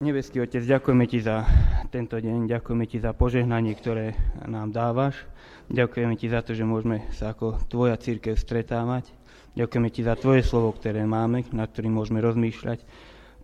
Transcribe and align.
Nebeský 0.00 0.40
Otec, 0.40 0.64
ďakujeme 0.64 1.04
Ti 1.04 1.20
za 1.20 1.44
tento 1.92 2.16
deň, 2.16 2.48
ďakujeme 2.48 2.88
Ti 2.88 3.04
za 3.04 3.12
požehnanie, 3.12 3.76
ktoré 3.76 4.16
nám 4.48 4.72
dávaš. 4.72 5.28
Ďakujeme 5.68 6.16
Ti 6.16 6.32
za 6.32 6.40
to, 6.40 6.56
že 6.56 6.64
môžeme 6.64 7.04
sa 7.12 7.36
ako 7.36 7.60
Tvoja 7.68 8.00
církev 8.00 8.32
stretávať. 8.32 9.12
Ďakujeme 9.60 9.92
Ti 9.92 10.00
za 10.00 10.16
Tvoje 10.16 10.40
slovo, 10.40 10.72
ktoré 10.72 11.04
máme, 11.04 11.44
nad 11.52 11.68
ktorým 11.68 12.00
môžeme 12.00 12.24
rozmýšľať. 12.24 12.80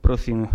Prosím 0.00 0.48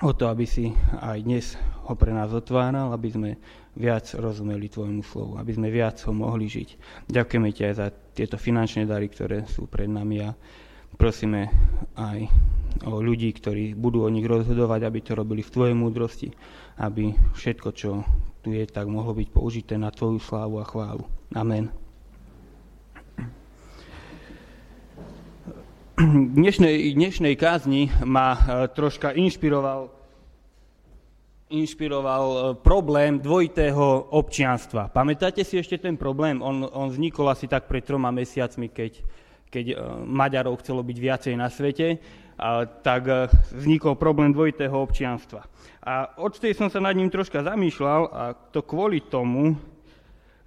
o 0.00 0.16
to, 0.16 0.24
aby 0.24 0.48
si 0.48 0.72
aj 0.96 1.20
dnes 1.20 1.52
ho 1.84 1.92
pre 2.00 2.16
nás 2.16 2.32
otváral, 2.32 2.88
aby 2.96 3.12
sme 3.12 3.30
viac 3.76 4.08
rozumeli 4.16 4.72
Tvojmu 4.72 5.04
slovu, 5.04 5.36
aby 5.36 5.52
sme 5.52 5.68
viac 5.68 6.00
ho 6.08 6.16
mohli 6.16 6.48
žiť. 6.48 6.68
Ďakujeme 7.12 7.52
Ti 7.52 7.60
aj 7.68 7.74
za 7.76 7.92
tieto 7.92 8.40
finančné 8.40 8.88
dary, 8.88 9.12
ktoré 9.12 9.44
sú 9.52 9.68
pred 9.68 9.84
nami 9.84 10.24
a 10.24 10.32
prosíme 10.96 11.52
aj 11.92 12.24
o 12.82 12.98
ľudí, 12.98 13.30
ktorí 13.30 13.78
budú 13.78 14.02
o 14.02 14.10
nich 14.10 14.26
rozhodovať, 14.26 14.80
aby 14.82 14.98
to 14.98 15.12
robili 15.14 15.46
v 15.46 15.52
Tvojej 15.54 15.76
múdrosti, 15.78 16.28
aby 16.82 17.14
všetko, 17.38 17.68
čo 17.70 18.02
tu 18.42 18.50
je, 18.50 18.66
tak 18.66 18.90
mohlo 18.90 19.14
byť 19.14 19.28
použité 19.30 19.78
na 19.78 19.94
Tvoju 19.94 20.18
slávu 20.18 20.58
a 20.58 20.66
chválu. 20.66 21.06
Amen. 21.32 21.70
Dnešnej, 26.34 26.90
dnešnej 26.98 27.38
kázni 27.38 27.86
ma 28.02 28.34
e, 28.34 28.66
troška 28.66 29.14
inšpiroval, 29.14 29.94
inšpiroval 31.54 32.24
e, 32.26 32.38
problém 32.58 33.22
dvojitého 33.22 34.10
občianstva. 34.10 34.90
Pamätáte 34.90 35.46
si 35.46 35.54
ešte 35.54 35.78
ten 35.78 35.94
problém? 35.94 36.42
On, 36.42 36.66
on 36.66 36.90
vznikol 36.90 37.30
asi 37.30 37.46
tak 37.46 37.70
pred 37.70 37.86
troma 37.86 38.10
mesiacmi, 38.10 38.74
keď, 38.74 39.06
keď 39.46 39.64
e, 39.70 39.74
Maďarov 40.02 40.66
chcelo 40.66 40.82
byť 40.82 40.98
viacej 40.98 41.34
na 41.38 41.46
svete 41.46 42.02
tak 42.82 43.02
e, 43.06 43.30
vznikol 43.54 43.94
problém 43.94 44.34
dvojitého 44.34 44.74
občianstva. 44.74 45.46
A 45.84 46.18
odtedy 46.18 46.56
som 46.56 46.66
sa 46.72 46.82
nad 46.82 46.96
ním 46.96 47.12
troška 47.12 47.44
zamýšľal 47.44 48.00
a 48.10 48.22
to 48.34 48.64
kvôli 48.64 49.04
tomu, 49.06 49.54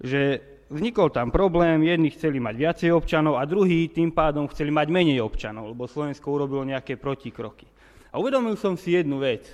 že 0.02 0.42
vznikol 0.68 1.08
tam 1.08 1.32
problém, 1.32 1.80
jedni 1.82 2.12
chceli 2.12 2.38
mať 2.38 2.54
viacej 2.54 2.90
občanov 2.92 3.40
a 3.40 3.48
druhí 3.48 3.88
tým 3.88 4.12
pádom 4.12 4.50
chceli 4.52 4.68
mať 4.68 4.92
menej 4.92 5.24
občanov, 5.24 5.72
lebo 5.72 5.88
Slovensko 5.88 6.28
urobilo 6.28 6.66
nejaké 6.66 7.00
protikroky. 7.00 7.64
A 8.12 8.20
uvedomil 8.20 8.56
som 8.56 8.76
si 8.76 8.96
jednu 8.96 9.20
vec. 9.20 9.48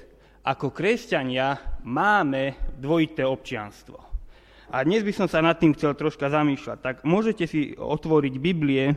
Ako 0.45 0.73
kresťania 0.75 1.57
máme 1.87 2.77
dvojité 2.77 3.25
občianstvo. 3.25 3.97
A 4.75 4.83
dnes 4.83 5.07
by 5.07 5.13
som 5.15 5.29
sa 5.31 5.41
nad 5.41 5.57
tým 5.57 5.73
chcel 5.77 5.95
troška 5.95 6.29
zamýšľať. 6.29 6.79
Tak 6.83 6.97
môžete 7.07 7.45
si 7.47 7.73
otvoriť 7.79 8.35
Biblie 8.41 8.93
e, 8.93 8.95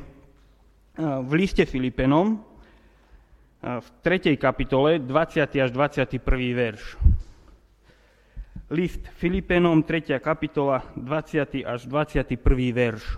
v 0.99 1.31
liste 1.37 1.63
Filipenom, 1.63 2.46
v 3.61 3.87
3. 4.05 4.37
kapitole, 4.37 5.01
20. 5.01 5.57
až 5.57 5.69
21. 5.73 6.21
verš. 6.53 6.83
List 8.69 9.01
Filipenom, 9.17 9.81
3. 9.81 10.21
kapitola, 10.21 10.85
20. 10.93 11.65
až 11.65 11.79
21. 11.89 12.37
verš. 12.75 13.17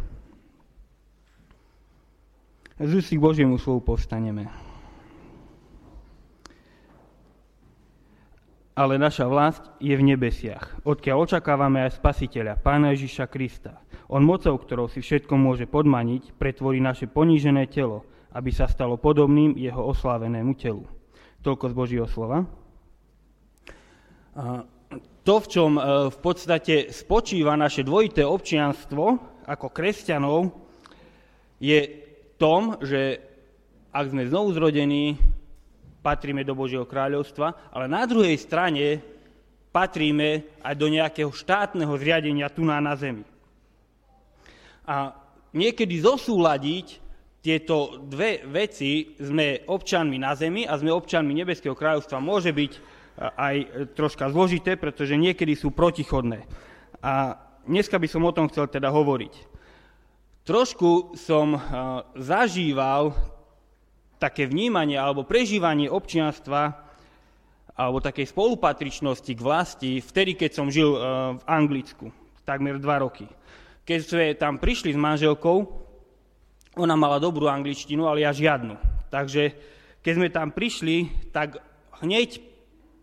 Z 2.79 2.91
ústy 2.95 3.19
k 3.19 3.23
Božiemu 3.23 3.59
slovu 3.59 3.83
povstaneme. 3.83 4.47
Ale 8.79 8.95
naša 8.95 9.27
vlast 9.27 9.67
je 9.83 9.91
v 9.91 10.15
nebesiach, 10.15 10.79
odkiaľ 10.87 11.27
očakávame 11.27 11.83
aj 11.83 11.99
Spasiteľa, 11.99 12.63
Pána 12.63 12.95
Ježiša 12.95 13.27
Krista. 13.27 13.83
On 14.07 14.23
mocou, 14.23 14.55
ktorou 14.55 14.87
si 14.87 15.03
všetko 15.03 15.35
môže 15.35 15.67
podmaniť, 15.67 16.39
pretvorí 16.39 16.79
naše 16.79 17.11
ponížené 17.11 17.67
telo, 17.67 18.07
aby 18.33 18.51
sa 18.53 18.69
stalo 18.69 18.99
podobným 19.01 19.57
jeho 19.57 19.81
oslávenému 19.89 20.53
telu. 20.57 20.85
Toľko 21.41 21.65
z 21.71 21.73
Božieho 21.73 22.07
slova. 22.09 22.45
To, 25.23 25.35
v 25.37 25.47
čom 25.47 25.71
e, 25.77 25.81
v 26.09 26.17
podstate 26.23 26.89
spočíva 26.89 27.53
naše 27.53 27.85
dvojité 27.85 28.25
občianstvo 28.25 29.03
ako 29.45 29.67
kresťanov, 29.69 30.49
je 31.59 31.79
tom, 32.39 32.79
že 32.79 33.19
ak 33.91 34.09
sme 34.09 34.29
znovu 34.31 34.55
zrodení, 34.55 35.19
patríme 35.99 36.47
do 36.47 36.55
Božieho 36.55 36.87
kráľovstva, 36.87 37.75
ale 37.75 37.85
na 37.91 38.07
druhej 38.07 38.39
strane 38.39 39.03
patríme 39.69 40.47
aj 40.63 40.73
do 40.79 40.87
nejakého 40.87 41.29
štátneho 41.29 41.91
zriadenia 41.99 42.47
tu 42.49 42.63
na, 42.63 42.79
na 42.79 42.95
zemi. 42.95 43.27
A 44.87 45.13
niekedy 45.53 45.99
zosúľadiť 46.01 47.08
tieto 47.39 48.03
dve 48.03 48.43
veci, 48.43 49.15
sme 49.15 49.63
občanmi 49.63 50.19
na 50.19 50.35
zemi 50.35 50.67
a 50.67 50.75
sme 50.75 50.91
občanmi 50.91 51.31
Nebeského 51.31 51.75
kráľovstva, 51.75 52.19
môže 52.19 52.51
byť 52.51 52.71
e, 52.75 52.79
aj 53.23 53.55
troška 53.95 54.27
zložité, 54.27 54.75
pretože 54.75 55.15
niekedy 55.15 55.55
sú 55.55 55.71
protichodné. 55.71 56.43
A 56.99 57.39
dneska 57.63 57.95
by 57.95 58.07
som 58.11 58.27
o 58.27 58.35
tom 58.35 58.51
chcel 58.51 58.67
teda 58.67 58.91
hovoriť. 58.91 59.33
Trošku 60.43 61.15
som 61.15 61.55
e, 61.55 61.59
zažíval 62.19 63.15
také 64.19 64.43
vnímanie 64.43 64.99
alebo 64.99 65.23
prežívanie 65.23 65.87
občianstva 65.87 66.91
alebo 67.79 68.03
takej 68.03 68.27
spolupatričnosti 68.27 69.31
k 69.31 69.39
vlasti 69.39 69.91
vtedy, 70.03 70.35
keď 70.35 70.51
som 70.51 70.67
žil 70.67 70.91
e, 70.91 70.99
v 71.39 71.43
Anglicku, 71.47 72.11
takmer 72.43 72.75
dva 72.75 72.99
roky. 72.99 73.31
Keď 73.87 73.99
sme 74.03 74.25
tam 74.35 74.59
prišli 74.59 74.91
s 74.91 74.99
manželkou, 74.99 75.87
ona 76.77 76.93
mala 76.93 77.17
dobrú 77.17 77.49
angličtinu, 77.49 78.05
ale 78.05 78.25
ja 78.25 78.35
žiadnu. 78.35 78.77
Takže 79.09 79.55
keď 80.05 80.13
sme 80.13 80.29
tam 80.29 80.53
prišli, 80.53 81.29
tak 81.33 81.57
hneď 82.05 82.39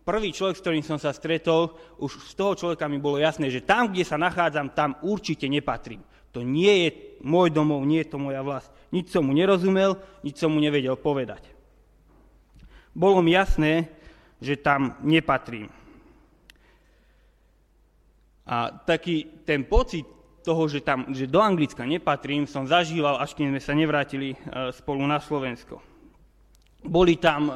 prvý 0.06 0.31
človek, 0.31 0.56
s 0.56 0.62
ktorým 0.62 0.84
som 0.87 0.99
sa 1.03 1.10
stretol, 1.10 1.75
už 1.99 2.31
z 2.31 2.34
toho 2.38 2.54
človeka 2.54 2.87
mi 2.87 3.03
bolo 3.03 3.19
jasné, 3.19 3.50
že 3.50 3.66
tam, 3.66 3.91
kde 3.91 4.06
sa 4.06 4.15
nachádzam, 4.15 4.71
tam 4.72 4.94
určite 5.03 5.50
nepatrím. 5.50 6.00
To 6.31 6.47
nie 6.47 6.87
je 6.87 6.88
môj 7.27 7.50
domov, 7.50 7.82
nie 7.82 8.04
je 8.04 8.12
to 8.12 8.22
moja 8.22 8.44
vlast. 8.44 8.71
Nič 8.94 9.10
som 9.10 9.27
mu 9.27 9.34
nerozumel, 9.34 9.98
nič 10.22 10.38
som 10.38 10.53
mu 10.53 10.62
nevedel 10.62 10.94
povedať. 10.94 11.43
Bolo 12.97 13.21
mi 13.21 13.34
jasné, 13.34 13.93
že 14.41 14.60
tam 14.60 14.97
nepatrím. 15.04 15.69
A 18.47 18.71
taký 18.72 19.43
ten 19.43 19.66
pocit 19.66 20.06
toho, 20.47 20.71
že, 20.71 20.79
tam, 20.87 21.11
že 21.11 21.27
do 21.27 21.43
Anglicka 21.43 21.83
nepatrím, 21.83 22.47
som 22.47 22.71
zažíval, 22.71 23.19
až 23.19 23.34
kým 23.34 23.51
sme 23.51 23.59
sa 23.59 23.75
nevrátili 23.75 24.31
e, 24.31 24.37
spolu 24.71 25.03
na 25.03 25.19
Slovensko. 25.19 25.83
Boli 26.87 27.19
tam 27.19 27.51
e, 27.51 27.53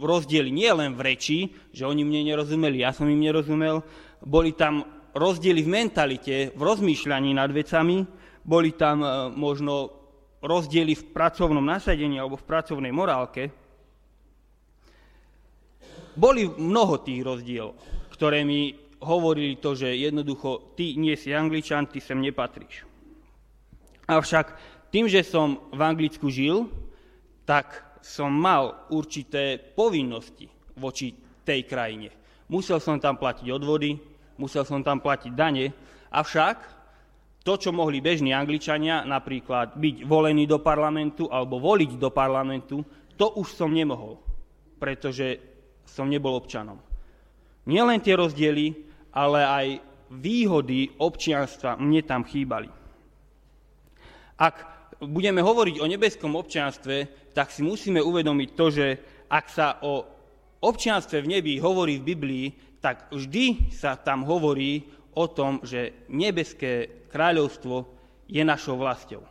rozdiely 0.00 0.48
nie 0.48 0.72
len 0.72 0.96
v 0.96 1.04
reči, 1.04 1.52
že 1.68 1.84
oni 1.84 2.00
mne 2.00 2.32
nerozumeli, 2.32 2.80
ja 2.80 2.96
som 2.96 3.04
im 3.04 3.20
nerozumel, 3.20 3.84
boli 4.24 4.56
tam 4.56 4.88
rozdiely 5.12 5.60
v 5.60 5.68
mentalite, 5.68 6.36
v 6.56 6.62
rozmýšľaní 6.64 7.36
nad 7.36 7.52
vecami, 7.52 8.08
boli 8.40 8.72
tam 8.72 9.04
e, 9.04 9.08
možno 9.36 10.00
rozdiely 10.40 10.96
v 10.96 11.04
pracovnom 11.12 11.60
nasadení 11.60 12.16
alebo 12.16 12.40
v 12.40 12.48
pracovnej 12.48 12.88
morálke. 12.88 13.52
Boli 16.16 16.48
mnoho 16.48 17.04
tých 17.04 17.20
rozdielov, 17.20 17.76
ktoré 18.16 18.48
mi 18.48 18.89
hovorili 19.00 19.56
to, 19.56 19.72
že 19.72 19.96
jednoducho 19.96 20.76
ty 20.76 20.94
nie 20.96 21.16
si 21.16 21.32
angličan, 21.32 21.88
ty 21.88 21.98
sem 21.98 22.20
nepatríš. 22.20 22.84
Avšak 24.06 24.56
tým, 24.92 25.08
že 25.08 25.24
som 25.24 25.70
v 25.70 25.80
Anglicku 25.80 26.28
žil, 26.28 26.68
tak 27.48 27.98
som 28.04 28.32
mal 28.32 28.88
určité 28.92 29.56
povinnosti 29.56 30.48
voči 30.76 31.14
tej 31.44 31.64
krajine. 31.64 32.10
Musel 32.50 32.82
som 32.82 32.98
tam 32.98 33.16
platiť 33.16 33.46
odvody, 33.52 33.94
musel 34.40 34.66
som 34.66 34.82
tam 34.82 34.98
platiť 34.98 35.32
dane, 35.32 35.70
avšak 36.10 36.80
to, 37.40 37.56
čo 37.56 37.70
mohli 37.72 38.04
bežní 38.04 38.36
Angličania, 38.36 39.06
napríklad 39.06 39.78
byť 39.78 39.96
volení 40.04 40.44
do 40.44 40.60
parlamentu 40.60 41.30
alebo 41.30 41.56
voliť 41.62 41.96
do 41.96 42.10
parlamentu, 42.12 42.84
to 43.16 43.32
už 43.38 43.56
som 43.56 43.72
nemohol, 43.72 44.20
pretože 44.76 45.40
som 45.86 46.08
nebol 46.10 46.36
občanom. 46.36 46.76
Nielen 47.68 48.00
tie 48.02 48.16
rozdiely, 48.16 48.89
ale 49.14 49.40
aj 49.42 49.66
výhody 50.10 50.90
občianstva 50.98 51.78
mne 51.78 52.02
tam 52.02 52.26
chýbali. 52.26 52.66
Ak 54.40 54.56
budeme 54.98 55.44
hovoriť 55.44 55.76
o 55.78 55.86
nebeskom 55.86 56.34
občianstve, 56.34 57.30
tak 57.30 57.54
si 57.54 57.62
musíme 57.62 58.02
uvedomiť 58.02 58.48
to, 58.58 58.66
že 58.74 58.86
ak 59.30 59.46
sa 59.46 59.78
o 59.86 60.02
občianstve 60.60 61.22
v 61.22 61.30
nebi 61.38 61.52
hovorí 61.62 62.02
v 62.02 62.08
Biblii, 62.16 62.46
tak 62.82 63.12
vždy 63.12 63.70
sa 63.70 63.94
tam 63.94 64.26
hovorí 64.26 64.82
o 65.14 65.28
tom, 65.30 65.60
že 65.62 66.08
nebeské 66.10 67.06
kráľovstvo 67.12 67.86
je 68.26 68.42
našou 68.42 68.80
vlastou. 68.80 69.22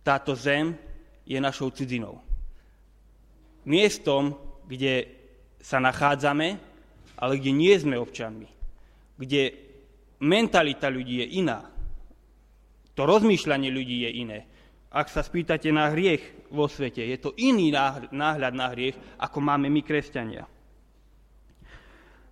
Táto 0.00 0.32
zem 0.32 0.78
je 1.26 1.36
našou 1.36 1.68
cudzinou. 1.74 2.22
Miestom, 3.68 4.38
kde 4.64 5.06
sa 5.60 5.76
nachádzame, 5.76 6.56
ale 7.20 7.32
kde 7.36 7.52
nie 7.52 7.74
sme 7.76 8.00
občanmi 8.00 8.59
kde 9.20 9.52
mentalita 10.24 10.88
ľudí 10.88 11.20
je 11.20 11.44
iná. 11.44 11.68
To 12.96 13.04
rozmýšľanie 13.04 13.68
ľudí 13.68 14.08
je 14.08 14.10
iné. 14.16 14.38
Ak 14.90 15.12
sa 15.12 15.22
spýtate 15.22 15.70
na 15.70 15.92
hriech 15.92 16.50
vo 16.50 16.66
svete, 16.66 17.04
je 17.04 17.14
to 17.20 17.30
iný 17.38 17.70
náhľad 18.10 18.54
na 18.56 18.66
hriech, 18.74 18.96
ako 19.22 19.38
máme 19.38 19.70
my 19.70 19.80
kresťania. 19.86 20.48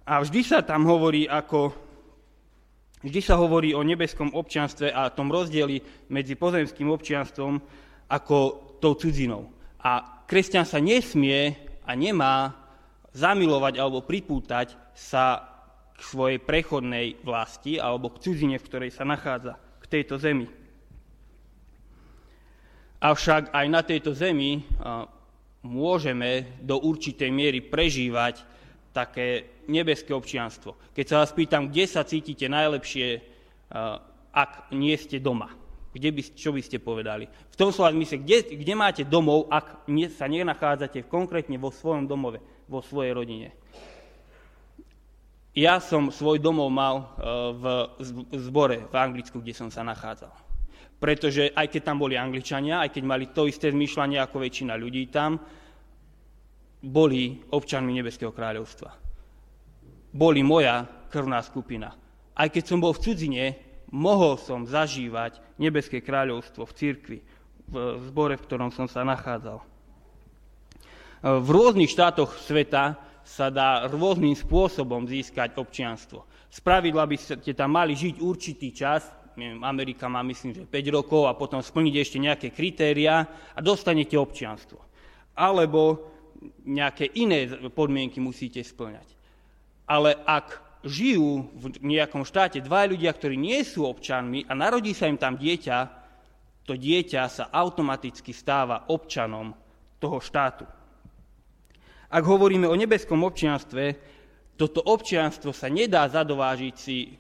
A 0.09 0.25
vždy 0.25 0.41
sa 0.43 0.65
tam 0.65 0.89
hovorí 0.89 1.29
ako, 1.29 1.71
vždy 3.05 3.21
sa 3.23 3.39
hovorí 3.39 3.77
o 3.77 3.85
nebeskom 3.85 4.33
občianstve 4.35 4.91
a 4.91 5.13
tom 5.13 5.31
rozdieli 5.31 6.09
medzi 6.11 6.35
pozemským 6.35 6.89
občianstvom 6.89 7.61
ako 8.11 8.37
tou 8.81 8.97
cudzinou. 8.97 9.53
A 9.85 10.25
kresťan 10.27 10.67
sa 10.67 10.83
nesmie 10.83 11.55
a 11.87 11.95
nemá 11.95 12.57
zamilovať 13.15 13.75
alebo 13.79 14.05
pripútať 14.05 14.75
sa 14.97 15.48
k 15.99 16.01
svojej 16.01 16.39
prechodnej 16.39 17.19
vlasti 17.27 17.83
alebo 17.83 18.15
k 18.15 18.23
cudzine, 18.23 18.63
v 18.63 18.67
ktorej 18.71 18.91
sa 18.95 19.03
nachádza, 19.03 19.59
k 19.83 19.85
tejto 19.91 20.15
zemi. 20.15 20.47
Avšak 23.03 23.51
aj 23.51 23.67
na 23.67 23.83
tejto 23.83 24.15
zemi 24.15 24.63
môžeme 25.67 26.59
do 26.63 26.79
určitej 26.79 27.31
miery 27.35 27.59
prežívať 27.63 28.47
také 28.95 29.59
nebeské 29.67 30.15
občianstvo. 30.15 30.79
Keď 30.95 31.05
sa 31.07 31.23
vás 31.23 31.31
pýtam, 31.35 31.71
kde 31.71 31.85
sa 31.91 32.07
cítite 32.07 32.47
najlepšie, 32.47 33.23
ak 34.31 34.71
nie 34.75 34.95
ste 34.99 35.19
doma, 35.19 35.51
kde 35.95 36.15
by, 36.15 36.23
čo 36.35 36.51
by 36.55 36.63
ste 36.63 36.79
povedali? 36.79 37.27
V 37.27 37.59
tom 37.59 37.75
slova 37.75 37.91
zmysle, 37.91 38.23
kde, 38.23 38.55
kde 38.55 38.75
máte 38.79 39.03
domov, 39.03 39.51
ak 39.51 39.87
sa 40.15 40.31
nenachádzate 40.31 41.11
konkrétne 41.11 41.59
vo 41.59 41.75
svojom 41.75 42.07
domove, 42.07 42.39
vo 42.71 42.83
svojej 42.83 43.15
rodine? 43.15 43.51
Ja 45.59 45.83
som 45.83 46.15
svoj 46.15 46.39
domov 46.39 46.71
mal 46.71 47.19
v 47.59 47.65
zbore 48.39 48.87
v 48.87 48.95
Anglicku, 48.95 49.43
kde 49.43 49.59
som 49.59 49.75
sa 49.75 49.83
nachádzal 49.83 50.49
pretože 50.99 51.55
aj 51.55 51.67
keď 51.71 51.83
tam 51.87 52.03
boli 52.03 52.19
Angličania, 52.19 52.83
aj 52.83 52.91
keď 52.91 53.03
mali 53.07 53.31
to 53.31 53.47
isté 53.47 53.71
zmýšľanie 53.71 54.19
ako 54.19 54.43
väčšina 54.43 54.75
ľudí 54.75 55.07
tam, 55.15 55.39
boli 56.83 57.39
občanmi 57.55 57.95
Nebeského 57.95 58.35
kráľovstva. 58.35 58.91
Boli 60.11 60.43
moja 60.43 60.87
krvná 61.11 61.39
skupina. 61.43 61.95
Aj 62.35 62.49
keď 62.51 62.65
som 62.67 62.83
bol 62.83 62.95
v 62.95 63.03
cudzine, 63.03 63.45
mohol 63.95 64.39
som 64.39 64.67
zažívať 64.67 65.39
Nebeské 65.59 66.03
kráľovstvo 66.03 66.67
v 66.67 66.77
cirkvi, 66.77 67.19
v 67.71 68.03
zbore, 68.11 68.35
v 68.39 68.47
ktorom 68.47 68.71
som 68.75 68.91
sa 68.91 69.07
nachádzal. 69.07 69.63
V 71.23 71.49
rôznych 71.51 71.91
štátoch 71.91 72.39
sveta 72.39 72.95
sa 73.29 73.53
dá 73.53 73.85
rôznym 73.93 74.33
spôsobom 74.33 75.05
získať 75.05 75.61
občianstvo. 75.61 76.25
Spravidla 76.49 77.05
by 77.05 77.17
ste 77.21 77.53
tam 77.53 77.77
mali 77.77 77.93
žiť 77.93 78.25
určitý 78.25 78.73
čas, 78.73 79.05
neviem, 79.37 79.61
Amerika 79.61 80.09
má 80.09 80.25
myslím, 80.25 80.57
že 80.57 80.65
5 80.65 80.97
rokov 80.97 81.29
a 81.29 81.37
potom 81.37 81.61
splniť 81.61 81.95
ešte 82.01 82.19
nejaké 82.19 82.49
kritéria 82.57 83.29
a 83.53 83.61
dostanete 83.61 84.17
občianstvo. 84.17 84.81
Alebo 85.37 86.09
nejaké 86.65 87.13
iné 87.21 87.47
podmienky 87.69 88.17
musíte 88.19 88.65
splňať. 88.65 89.13
Ale 89.85 90.17
ak 90.25 90.81
žijú 90.89 91.53
v 91.53 91.65
nejakom 91.85 92.25
štáte 92.25 92.65
dva 92.65 92.89
ľudia, 92.89 93.13
ktorí 93.13 93.37
nie 93.37 93.61
sú 93.61 93.85
občanmi 93.85 94.49
a 94.49 94.57
narodí 94.57 94.97
sa 94.97 95.05
im 95.05 95.21
tam 95.21 95.37
dieťa, 95.37 95.79
to 96.65 96.73
dieťa 96.77 97.23
sa 97.29 97.45
automaticky 97.53 98.33
stáva 98.33 98.89
občanom 98.89 99.53
toho 100.01 100.17
štátu. 100.17 100.78
Ak 102.09 102.25
hovoríme 102.25 102.65
o 102.65 102.73
nebeskom 102.73 103.21
občianstve, 103.21 103.85
toto 104.57 104.81
občianstvo 104.81 105.53
sa 105.53 105.69
nedá 105.69 106.09
zadovážiť 106.09 106.75
si 106.75 107.13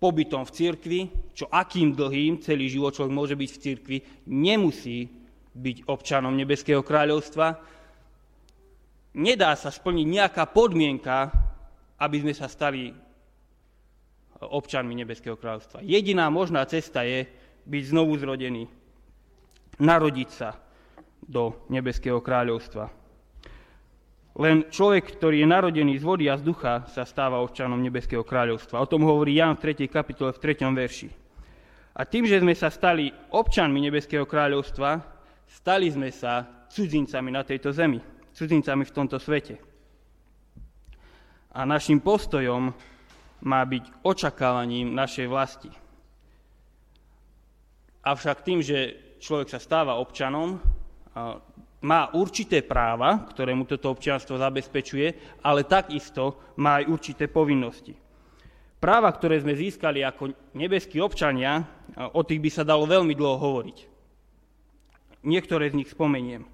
pobytom 0.00 0.44
v 0.44 0.54
cirkvi, 0.56 1.00
čo 1.36 1.48
akým 1.52 1.92
dlhým 1.92 2.40
celý 2.40 2.68
život 2.72 2.96
človek 2.96 3.12
môže 3.12 3.36
byť 3.36 3.50
v 3.52 3.62
cirkvi, 3.62 3.98
nemusí 4.28 5.08
byť 5.56 5.88
občanom 5.88 6.36
Nebeského 6.36 6.84
kráľovstva. 6.84 7.56
Nedá 9.16 9.56
sa 9.56 9.72
splniť 9.72 10.06
nejaká 10.08 10.44
podmienka, 10.52 11.32
aby 11.96 12.16
sme 12.20 12.36
sa 12.36 12.44
stali 12.48 12.92
občanmi 14.36 14.92
Nebeského 14.92 15.40
kráľovstva. 15.40 15.80
Jediná 15.80 16.28
možná 16.28 16.64
cesta 16.68 17.04
je 17.08 17.24
byť 17.64 17.82
znovu 17.88 18.20
zrodený, 18.20 18.68
narodiť 19.80 20.28
sa 20.28 20.60
do 21.24 21.56
Nebeského 21.72 22.20
kráľovstva. 22.20 23.05
Len 24.36 24.68
človek, 24.68 25.16
ktorý 25.16 25.42
je 25.42 25.48
narodený 25.48 25.96
z 25.96 26.04
vody 26.04 26.28
a 26.28 26.36
z 26.36 26.44
ducha, 26.44 26.84
sa 26.92 27.08
stáva 27.08 27.40
občanom 27.40 27.80
Nebeského 27.80 28.20
kráľovstva. 28.20 28.84
O 28.84 28.90
tom 28.90 29.00
hovorí 29.08 29.40
Jan 29.40 29.56
v 29.56 29.72
3. 29.72 29.88
kapitole 29.88 30.36
v 30.36 30.42
3. 30.44 30.76
verši. 30.76 31.08
A 31.96 32.04
tým, 32.04 32.28
že 32.28 32.44
sme 32.44 32.52
sa 32.52 32.68
stali 32.68 33.08
občanmi 33.32 33.80
Nebeského 33.80 34.28
kráľovstva, 34.28 35.00
stali 35.48 35.88
sme 35.88 36.12
sa 36.12 36.44
cudzincami 36.68 37.32
na 37.32 37.48
tejto 37.48 37.72
zemi, 37.72 37.96
cudzincami 38.36 38.84
v 38.84 38.92
tomto 38.92 39.16
svete. 39.16 39.56
A 41.56 41.64
našim 41.64 42.04
postojom 42.04 42.76
má 43.40 43.60
byť 43.64 44.04
očakávaním 44.04 44.92
našej 44.92 45.26
vlasti. 45.32 45.72
Avšak 48.04 48.44
tým, 48.44 48.60
že 48.60 49.00
človek 49.16 49.48
sa 49.48 49.56
stáva 49.56 49.96
občanom, 49.96 50.60
má 51.84 52.08
určité 52.16 52.64
práva, 52.64 53.28
ktoré 53.28 53.52
mu 53.52 53.68
toto 53.68 53.92
občianstvo 53.92 54.40
zabezpečuje, 54.40 55.38
ale 55.44 55.68
takisto 55.68 56.54
má 56.56 56.80
aj 56.80 56.88
určité 56.88 57.28
povinnosti. 57.28 57.92
Práva, 58.80 59.12
ktoré 59.12 59.40
sme 59.40 59.56
získali 59.56 60.00
ako 60.04 60.52
nebeskí 60.56 61.00
občania, 61.00 61.64
o 62.16 62.20
tých 62.24 62.40
by 62.40 62.50
sa 62.52 62.64
dalo 62.64 62.88
veľmi 62.88 63.12
dlho 63.12 63.36
hovoriť. 63.36 63.78
Niektoré 65.26 65.72
z 65.72 65.78
nich 65.82 65.90
spomeniem. 65.90 66.44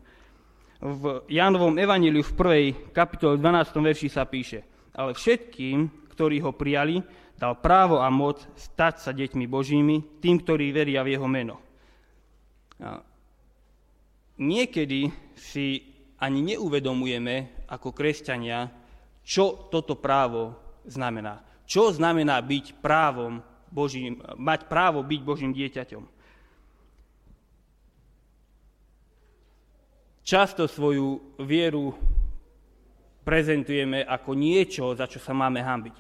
V 0.83 1.23
Jánovom 1.31 1.79
evaníliu 1.79 2.27
v 2.27 2.33
1. 2.75 2.91
kapitole 2.91 3.39
12. 3.39 3.79
verši 3.79 4.09
sa 4.11 4.27
píše, 4.27 4.67
ale 4.97 5.15
všetkým, 5.15 6.11
ktorí 6.11 6.43
ho 6.43 6.51
prijali, 6.51 6.99
dal 7.39 7.59
právo 7.59 8.03
a 8.03 8.11
moc 8.11 8.43
stať 8.59 8.95
sa 8.99 9.11
deťmi 9.15 9.47
Božími, 9.47 10.19
tým, 10.19 10.43
ktorí 10.43 10.75
veria 10.75 11.07
v 11.07 11.15
jeho 11.15 11.29
meno 11.31 11.63
niekedy 14.43 15.15
si 15.39 15.87
ani 16.19 16.43
neuvedomujeme 16.55 17.67
ako 17.71 17.95
kresťania, 17.95 18.71
čo 19.23 19.71
toto 19.71 19.95
právo 19.99 20.59
znamená. 20.87 21.43
Čo 21.67 21.95
znamená 21.95 22.43
byť 22.43 22.83
právom 22.83 23.41
Božím, 23.73 24.21
mať 24.37 24.67
právo 24.69 25.01
byť 25.01 25.21
Božím 25.23 25.55
dieťaťom. 25.57 26.05
Často 30.23 30.71
svoju 30.71 31.35
vieru 31.43 31.97
prezentujeme 33.27 34.07
ako 34.07 34.39
niečo, 34.39 34.95
za 34.95 35.11
čo 35.11 35.19
sa 35.19 35.35
máme 35.35 35.59
hambiť. 35.59 35.95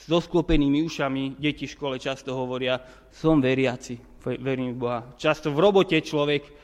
So 0.00 0.18
sklopenými 0.18 0.80
ušami 0.82 1.36
deti 1.36 1.68
v 1.68 1.74
škole 1.76 1.96
často 2.00 2.32
hovoria, 2.32 2.80
som 3.12 3.38
veriaci, 3.38 4.00
verím 4.24 4.74
v 4.74 4.80
Boha. 4.80 5.00
Často 5.20 5.52
v 5.52 5.60
robote 5.60 6.00
človek 6.00 6.59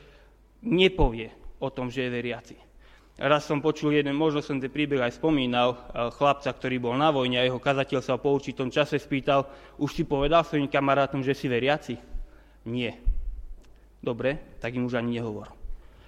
nepovie 0.67 1.31
o 1.63 1.71
tom, 1.71 1.89
že 1.89 2.05
je 2.05 2.11
veriaci. 2.11 2.57
Raz 3.17 3.49
som 3.49 3.65
počul 3.65 3.97
jeden, 3.97 4.13
možno 4.13 4.45
som 4.45 4.61
ten 4.61 4.69
príbeh 4.69 5.01
aj 5.01 5.17
spomínal, 5.17 5.73
eh, 5.73 6.13
chlapca, 6.13 6.53
ktorý 6.53 6.77
bol 6.77 6.95
na 7.01 7.09
vojne 7.09 7.41
a 7.41 7.47
jeho 7.49 7.57
kazateľ 7.57 8.01
sa 8.05 8.21
po 8.21 8.37
určitom 8.37 8.69
čase 8.69 9.01
spýtal, 9.01 9.49
už 9.81 9.89
si 9.97 10.05
povedal 10.05 10.45
svojim 10.45 10.69
kamarátom, 10.69 11.25
že 11.25 11.33
si 11.33 11.49
veriaci? 11.49 11.97
Nie. 12.69 13.01
Dobre, 14.05 14.61
tak 14.61 14.77
im 14.77 14.85
už 14.85 15.01
ani 15.01 15.17
nehovor. 15.17 15.49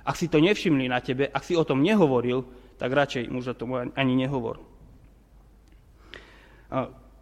Ak 0.04 0.20
si 0.20 0.28
to 0.28 0.36
nevšimli 0.36 0.84
na 0.84 1.00
tebe, 1.00 1.32
ak 1.32 1.40
si 1.40 1.56
o 1.56 1.64
tom 1.64 1.80
nehovoril, 1.80 2.44
tak 2.76 2.92
radšej 2.92 3.32
už 3.32 3.44
o 3.52 3.58
tom 3.58 3.70
ani 3.72 4.14
nehovor. 4.14 4.60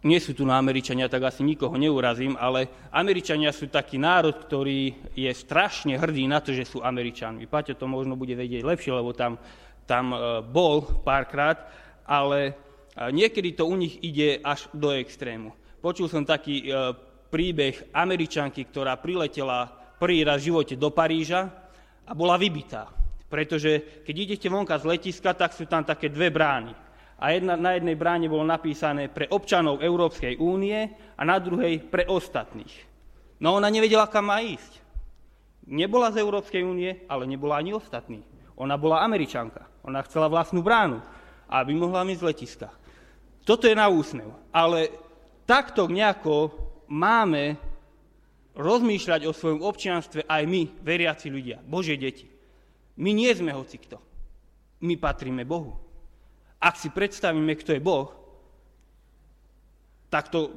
Nie 0.07 0.23
sú 0.23 0.31
tu 0.31 0.47
na 0.47 0.55
Američania, 0.55 1.11
tak 1.11 1.27
asi 1.27 1.43
nikoho 1.43 1.75
neurazím, 1.75 2.39
ale 2.39 2.87
Američania 2.95 3.51
sú 3.51 3.67
taký 3.67 3.99
národ, 3.99 4.39
ktorý 4.39 5.11
je 5.11 5.27
strašne 5.35 5.99
hrdý 5.99 6.31
na 6.31 6.39
to, 6.39 6.55
že 6.55 6.63
sú 6.63 6.79
Američanmi. 6.79 7.43
Paťo 7.43 7.75
to 7.75 7.91
možno 7.91 8.15
bude 8.15 8.31
vedieť 8.31 8.63
lepšie, 8.63 8.95
lebo 8.95 9.11
tam, 9.11 9.35
tam 9.83 10.15
e, 10.15 10.17
bol 10.47 11.03
párkrát, 11.03 11.59
ale 12.07 12.39
e, 12.39 12.51
niekedy 13.11 13.51
to 13.51 13.67
u 13.67 13.75
nich 13.75 13.99
ide 13.99 14.39
až 14.39 14.71
do 14.71 14.95
extrému. 14.95 15.51
Počul 15.83 16.07
som 16.07 16.23
taký 16.23 16.63
e, 16.63 16.95
príbeh 17.27 17.91
Američanky, 17.91 18.63
ktorá 18.63 18.95
priletela 18.95 19.67
prvý 19.99 20.23
raz 20.23 20.39
v 20.39 20.55
živote 20.55 20.79
do 20.79 20.87
Paríža 20.87 21.51
a 22.07 22.15
bola 22.15 22.39
vybitá. 22.39 22.87
Pretože 23.27 24.07
keď 24.07 24.15
idete 24.15 24.47
vonka 24.47 24.79
z 24.79 24.87
letiska, 24.87 25.35
tak 25.35 25.51
sú 25.51 25.67
tam 25.67 25.83
také 25.83 26.07
dve 26.07 26.31
brány 26.31 26.86
a 27.17 27.33
jedna, 27.33 27.57
na 27.57 27.73
jednej 27.73 27.97
bráne 27.97 28.29
bolo 28.29 28.45
napísané 28.45 29.09
pre 29.09 29.25
občanov 29.33 29.81
Európskej 29.81 30.37
únie 30.37 30.77
a 31.17 31.21
na 31.25 31.41
druhej 31.41 31.81
pre 31.81 32.05
ostatných. 32.05 32.85
No 33.41 33.57
ona 33.57 33.73
nevedela, 33.73 34.05
kam 34.05 34.29
má 34.29 34.41
ísť. 34.41 34.85
Nebola 35.65 36.13
z 36.13 36.21
Európskej 36.21 36.61
únie, 36.61 37.05
ale 37.09 37.25
nebola 37.25 37.57
ani 37.57 37.73
ostatní. 37.73 38.21
Ona 38.57 38.77
bola 38.77 39.01
Američanka. 39.01 39.65
Ona 39.81 40.05
chcela 40.05 40.29
vlastnú 40.29 40.61
bránu, 40.61 41.01
aby 41.49 41.73
mohla 41.73 42.05
ísť 42.05 42.21
z 42.21 42.27
letiska. 42.27 42.69
Toto 43.45 43.65
je 43.65 43.73
na 43.73 43.89
úsmev. 43.89 44.29
Ale 44.53 44.93
takto 45.49 45.89
nejako 45.89 46.53
máme 46.89 47.57
rozmýšľať 48.57 49.25
o 49.25 49.33
svojom 49.33 49.61
občianstve 49.61 50.25
aj 50.25 50.43
my, 50.49 50.61
veriaci 50.81 51.29
ľudia, 51.29 51.61
Božie 51.61 51.97
deti. 51.97 52.25
My 52.97 53.13
nie 53.13 53.29
sme 53.33 53.53
hocikto. 53.53 54.01
My 54.81 54.97
patríme 54.97 55.45
Bohu. 55.45 55.86
Ak 56.57 56.75
si 56.75 56.89
predstavíme, 56.89 57.53
kto 57.57 57.77
je 57.77 57.81
Boh, 57.81 58.09
tak 60.09 60.33
to, 60.33 60.55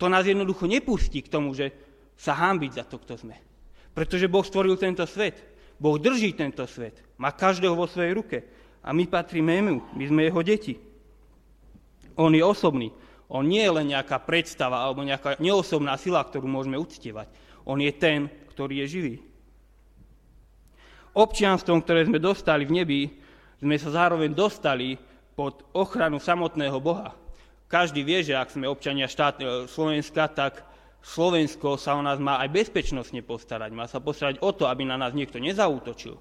to 0.00 0.06
nás 0.08 0.24
jednoducho 0.24 0.64
nepustí 0.64 1.20
k 1.20 1.32
tomu, 1.32 1.52
že 1.52 1.74
sa 2.16 2.32
hámbiť 2.38 2.70
za 2.72 2.84
to, 2.86 2.96
kto 3.02 3.18
sme. 3.18 3.36
Pretože 3.92 4.30
Boh 4.30 4.46
stvoril 4.46 4.78
tento 4.80 5.04
svet. 5.04 5.36
Boh 5.76 5.98
drží 6.00 6.32
tento 6.32 6.64
svet. 6.64 7.02
Má 7.18 7.34
každého 7.34 7.76
vo 7.76 7.90
svojej 7.90 8.14
ruke. 8.14 8.38
A 8.82 8.94
my 8.94 9.04
patríme 9.10 9.60
mu. 9.62 9.82
My 9.92 10.04
sme 10.08 10.30
jeho 10.30 10.40
deti. 10.40 10.74
On 12.16 12.32
je 12.32 12.40
osobný. 12.40 12.94
On 13.32 13.44
nie 13.44 13.64
je 13.64 13.72
len 13.72 13.88
nejaká 13.88 14.20
predstava 14.20 14.84
alebo 14.84 15.04
nejaká 15.04 15.40
neosobná 15.40 15.96
sila, 15.96 16.20
ktorú 16.20 16.44
môžeme 16.44 16.76
uctievať. 16.76 17.28
On 17.64 17.80
je 17.80 17.92
ten, 17.96 18.28
ktorý 18.52 18.84
je 18.84 18.86
živý. 18.86 19.14
Občianstvom, 21.12 21.80
ktoré 21.84 22.08
sme 22.08 22.20
dostali 22.20 22.64
v 22.64 22.76
nebi, 22.82 23.00
sme 23.60 23.76
sa 23.76 23.92
zároveň 23.92 24.32
dostali 24.32 24.96
pod 25.42 25.66
ochranu 25.74 26.22
samotného 26.22 26.78
Boha. 26.78 27.18
Každý 27.66 28.06
vie, 28.06 28.22
že 28.22 28.38
ak 28.38 28.54
sme 28.54 28.70
občania 28.70 29.10
štát, 29.10 29.42
e, 29.42 29.66
Slovenska, 29.66 30.30
tak 30.30 30.62
Slovensko 31.02 31.74
sa 31.74 31.98
o 31.98 32.02
nás 32.04 32.22
má 32.22 32.38
aj 32.46 32.62
bezpečnostne 32.62 33.26
postarať. 33.26 33.74
Má 33.74 33.90
sa 33.90 33.98
postarať 33.98 34.38
o 34.38 34.54
to, 34.54 34.70
aby 34.70 34.86
na 34.86 34.94
nás 34.94 35.10
niekto 35.10 35.42
nezautočil. 35.42 36.14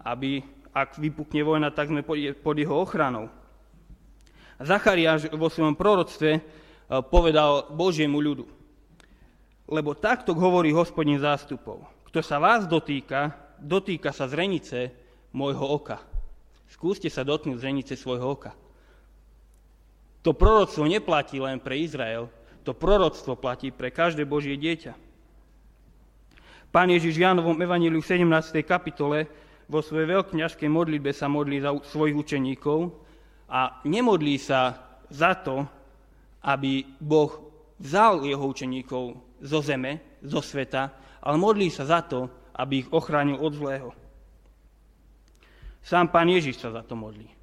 Aby, 0.00 0.40
ak 0.72 0.96
vypukne 0.96 1.44
vojna, 1.44 1.68
tak 1.68 1.92
sme 1.92 2.00
pod 2.32 2.56
jeho 2.56 2.80
ochranou. 2.80 3.28
Zachariáš 4.56 5.28
vo 5.36 5.52
svojom 5.52 5.76
proroctve 5.76 6.30
e, 6.32 6.40
povedal 7.12 7.68
Božiemu 7.76 8.24
ľudu. 8.24 8.48
Lebo 9.68 9.92
takto 9.92 10.32
hovorí 10.32 10.72
hospodin 10.72 11.20
zástupov. 11.20 11.84
Kto 12.08 12.24
sa 12.24 12.40
vás 12.40 12.64
dotýka, 12.64 13.36
dotýka 13.60 14.16
sa 14.16 14.24
zrenice 14.24 14.96
môjho 15.36 15.76
oka. 15.76 16.00
Skúste 16.72 17.12
sa 17.12 17.20
dotknúť 17.20 17.60
zrenice 17.60 18.00
svojho 18.00 18.32
oka. 18.32 18.61
To 20.22 20.30
proroctvo 20.30 20.86
neplatí 20.86 21.42
len 21.42 21.58
pre 21.58 21.82
Izrael, 21.82 22.30
to 22.62 22.70
proroctvo 22.70 23.34
platí 23.34 23.74
pre 23.74 23.90
každé 23.90 24.22
Božie 24.22 24.54
dieťa. 24.54 24.94
Pán 26.72 26.88
Ježiš 26.88 27.18
v 27.18 27.26
Jánovom 27.26 27.58
evaníliu 27.58 28.00
v 28.00 28.10
17. 28.22 28.62
kapitole 28.64 29.28
vo 29.66 29.82
svojej 29.82 30.08
veľkňažskej 30.08 30.70
modlitbe 30.70 31.10
sa 31.12 31.26
modlí 31.28 31.60
za 31.60 31.74
svojich 31.74 32.16
učeníkov 32.16 32.94
a 33.50 33.82
nemodlí 33.84 34.40
sa 34.40 34.78
za 35.12 35.36
to, 35.36 35.68
aby 36.46 36.86
Boh 36.96 37.28
vzal 37.76 38.24
jeho 38.24 38.46
učeníkov 38.46 39.04
zo 39.42 39.60
zeme, 39.60 40.22
zo 40.22 40.38
sveta, 40.38 40.94
ale 41.18 41.36
modlí 41.36 41.68
sa 41.68 41.84
za 41.84 42.00
to, 42.06 42.30
aby 42.56 42.86
ich 42.86 42.88
ochránil 42.94 43.42
od 43.42 43.52
zlého. 43.52 43.90
Sám 45.82 46.14
pán 46.14 46.30
Ježiš 46.30 46.62
sa 46.62 46.70
za 46.70 46.82
to 46.86 46.94
modlí. 46.94 47.41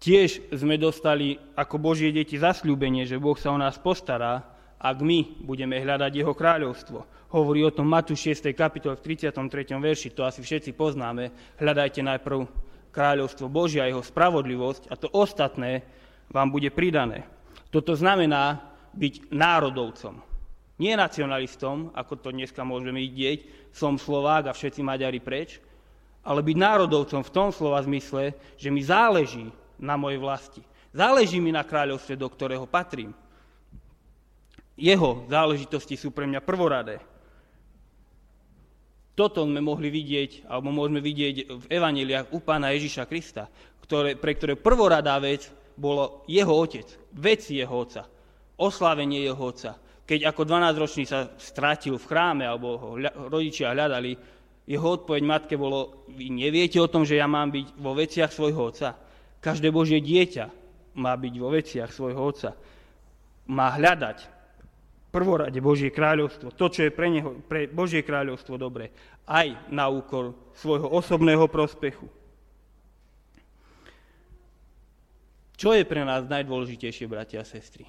Tiež 0.00 0.56
sme 0.56 0.80
dostali 0.80 1.36
ako 1.52 1.76
Božie 1.76 2.08
deti 2.08 2.40
zasľúbenie, 2.40 3.04
že 3.04 3.20
Boh 3.20 3.36
sa 3.36 3.52
o 3.52 3.60
nás 3.60 3.76
postará, 3.76 4.40
ak 4.80 4.96
my 5.04 5.44
budeme 5.44 5.76
hľadať 5.76 6.24
Jeho 6.24 6.32
kráľovstvo. 6.32 7.04
Hovorí 7.36 7.60
o 7.60 7.68
tom 7.68 7.84
Matúš 7.84 8.40
6. 8.40 8.48
kapitole 8.56 8.96
v 8.96 9.04
33. 9.12 9.76
verši, 9.76 10.16
to 10.16 10.24
asi 10.24 10.40
všetci 10.40 10.72
poznáme. 10.72 11.28
Hľadajte 11.60 12.00
najprv 12.00 12.48
kráľovstvo 12.88 13.52
Božia 13.52 13.84
a 13.84 13.92
Jeho 13.92 14.00
spravodlivosť 14.00 14.88
a 14.88 14.96
to 14.96 15.12
ostatné 15.12 15.84
vám 16.32 16.48
bude 16.48 16.72
pridané. 16.72 17.28
Toto 17.68 17.92
znamená 17.92 18.56
byť 18.96 19.28
národovcom. 19.28 20.16
Nie 20.80 20.96
nacionalistom, 20.96 21.92
ako 21.92 22.16
to 22.16 22.28
dneska 22.32 22.64
môžeme 22.64 23.04
vidieť, 23.04 23.68
som 23.68 24.00
Slovák 24.00 24.48
a 24.48 24.56
všetci 24.56 24.80
Maďari 24.80 25.20
preč, 25.20 25.60
ale 26.24 26.40
byť 26.40 26.56
národovcom 26.56 27.20
v 27.20 27.34
tom 27.36 27.52
slova 27.52 27.84
zmysle, 27.84 28.32
že 28.56 28.72
mi 28.72 28.80
záleží 28.80 29.52
na 29.80 29.96
mojej 29.96 30.20
vlasti. 30.20 30.62
Záleží 30.92 31.40
mi 31.40 31.50
na 31.50 31.64
kráľovstve, 31.64 32.14
do 32.14 32.28
ktorého 32.28 32.68
patrím. 32.68 33.16
Jeho 34.76 35.24
záležitosti 35.28 35.96
sú 35.96 36.12
pre 36.12 36.28
mňa 36.28 36.40
prvoradé. 36.44 37.00
Toto 39.16 39.44
sme 39.44 39.60
mohli 39.60 39.92
vidieť, 39.92 40.48
alebo 40.48 40.72
môžeme 40.72 41.04
vidieť 41.04 41.36
v 41.52 41.64
evaneliách 41.68 42.32
u 42.32 42.40
pána 42.40 42.72
Ježiša 42.72 43.04
Krista, 43.04 43.52
ktoré, 43.84 44.16
pre 44.16 44.32
ktoré 44.32 44.56
prvoradá 44.56 45.20
vec 45.20 45.52
bolo 45.76 46.24
jeho 46.24 46.52
otec, 46.56 46.88
vec 47.12 47.44
jeho 47.44 47.72
otca, 47.72 48.08
oslávenie 48.56 49.20
jeho 49.20 49.40
otca. 49.40 49.76
Keď 50.08 50.26
ako 50.26 50.42
12-ročný 50.48 51.04
sa 51.04 51.28
strátil 51.36 52.00
v 52.00 52.08
chráme, 52.08 52.44
alebo 52.48 52.80
ho 52.80 52.88
rodičia 53.28 53.76
hľadali, 53.76 54.16
jeho 54.70 54.86
odpoveď 54.86 55.22
matke 55.26 55.54
bolo, 55.58 56.06
vy 56.08 56.30
neviete 56.30 56.78
o 56.80 56.88
tom, 56.88 57.02
že 57.04 57.18
ja 57.18 57.26
mám 57.26 57.50
byť 57.50 57.66
vo 57.76 57.92
veciach 57.92 58.30
svojho 58.30 58.72
otca. 58.72 59.09
Každé 59.40 59.72
Božie 59.72 60.04
dieťa 60.04 60.52
má 61.00 61.16
byť 61.16 61.34
vo 61.40 61.48
veciach 61.48 61.90
svojho 61.90 62.20
Otca. 62.20 62.52
Má 63.48 63.72
hľadať 63.72 64.28
prvorade 65.10 65.58
Božie 65.58 65.90
kráľovstvo, 65.90 66.54
to, 66.54 66.70
čo 66.70 66.86
je 66.86 66.92
pre, 66.94 67.10
neho, 67.10 67.34
pre 67.50 67.66
Božie 67.66 68.06
kráľovstvo 68.06 68.54
dobre, 68.54 68.94
aj 69.26 69.56
na 69.72 69.90
úkor 69.90 70.36
svojho 70.54 70.86
osobného 70.86 71.50
prospechu. 71.50 72.06
Čo 75.58 75.76
je 75.76 75.84
pre 75.84 76.06
nás 76.06 76.24
najdôležitejšie, 76.30 77.10
bratia 77.10 77.42
a 77.42 77.48
sestry? 77.48 77.84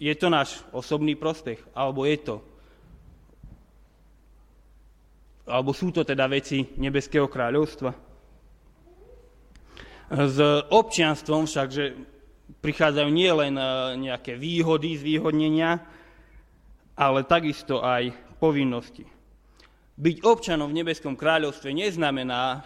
Je 0.00 0.14
to 0.16 0.26
náš 0.32 0.64
osobný 0.72 1.14
prospech, 1.14 1.60
alebo 1.76 2.08
je 2.08 2.18
to 2.18 2.36
alebo 5.46 5.70
sú 5.70 5.94
to 5.94 6.02
teda 6.02 6.26
veci 6.26 6.66
nebeského 6.76 7.30
kráľovstva? 7.30 8.05
S 10.06 10.38
občianstvom 10.70 11.50
však, 11.50 11.68
že 11.74 11.98
prichádzajú 12.62 13.10
nielen 13.10 13.58
e, 13.58 13.64
nejaké 14.06 14.38
výhody 14.38 14.94
z 14.94 15.02
výhodnenia, 15.02 15.82
ale 16.94 17.26
takisto 17.26 17.82
aj 17.82 18.14
povinnosti. 18.38 19.02
Byť 19.98 20.16
občanom 20.22 20.70
v 20.70 20.78
nebeskom 20.78 21.18
kráľovstve 21.18 21.74
neznamená 21.74 22.62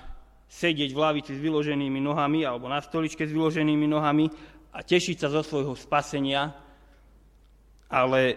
sedieť 0.52 0.90
v 0.92 0.98
lavici 1.00 1.32
s 1.32 1.40
vyloženými 1.40 2.02
nohami 2.02 2.44
alebo 2.44 2.68
na 2.68 2.82
stoličke 2.82 3.24
s 3.24 3.32
vyloženými 3.32 3.86
nohami 3.88 4.28
a 4.76 4.84
tešiť 4.84 5.24
sa 5.24 5.28
zo 5.32 5.40
svojho 5.40 5.72
spasenia, 5.78 6.52
ale 7.88 8.36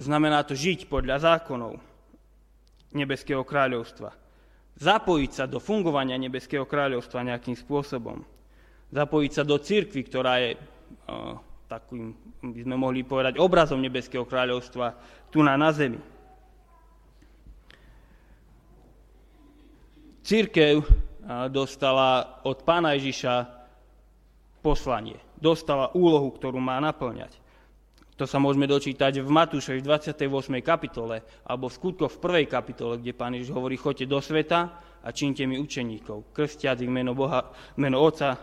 znamená 0.00 0.42
to 0.42 0.58
žiť 0.58 0.90
podľa 0.90 1.22
zákonov 1.22 1.78
nebeského 2.90 3.46
kráľovstva 3.46 4.25
zapojiť 4.76 5.30
sa 5.32 5.44
do 5.48 5.56
fungovania 5.60 6.20
Nebeského 6.20 6.68
kráľovstva 6.68 7.24
nejakým 7.24 7.56
spôsobom. 7.56 8.22
Zapojiť 8.92 9.32
sa 9.32 9.42
do 9.42 9.56
cirkvy, 9.58 10.00
ktorá 10.06 10.38
je 10.40 10.50
uh, 10.56 11.40
takým, 11.66 12.14
by 12.40 12.60
sme 12.62 12.76
mohli 12.78 13.02
povedať, 13.02 13.40
obrazom 13.40 13.82
Nebeského 13.82 14.22
kráľovstva 14.22 14.94
tu 15.34 15.42
na, 15.42 15.58
na 15.58 15.74
zemi. 15.74 15.98
Církev 20.26 20.82
dostala 21.54 22.42
od 22.42 22.58
pána 22.66 22.98
Ježiša 22.98 23.46
poslanie. 24.58 25.18
Dostala 25.38 25.94
úlohu, 25.94 26.34
ktorú 26.34 26.58
má 26.58 26.82
naplňať. 26.82 27.30
To 28.16 28.24
sa 28.24 28.40
môžeme 28.40 28.64
dočítať 28.64 29.20
v 29.20 29.28
Matúšovi 29.28 29.84
v 29.84 29.88
28. 29.92 30.24
kapitole 30.64 31.20
alebo 31.44 31.68
v 31.68 31.76
skutkoch 31.76 32.16
v 32.16 32.48
1. 32.48 32.48
kapitole, 32.48 32.96
kde 32.96 33.12
pán 33.12 33.36
Ježiš 33.36 33.52
hovorí, 33.52 33.76
choďte 33.76 34.08
do 34.08 34.24
sveta 34.24 34.80
a 35.04 35.08
čínte 35.12 35.44
mi 35.44 35.60
učeníkov, 35.60 36.32
krstiac 36.32 36.80
ich 36.80 36.88
meno, 36.88 37.12
Boha, 37.12 37.52
meno 37.76 38.00
Otca, 38.00 38.40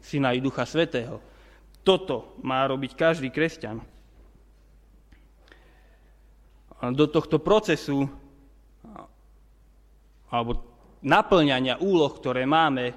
Syna 0.00 0.32
i 0.32 0.40
Ducha 0.40 0.64
Svetého. 0.64 1.20
Toto 1.84 2.40
má 2.40 2.64
robiť 2.64 2.96
každý 2.96 3.28
kresťan. 3.28 3.76
Do 6.80 7.06
tohto 7.12 7.44
procesu 7.44 8.08
alebo 10.32 10.64
naplňania 11.04 11.76
úloh, 11.84 12.12
ktoré 12.16 12.48
máme, 12.48 12.96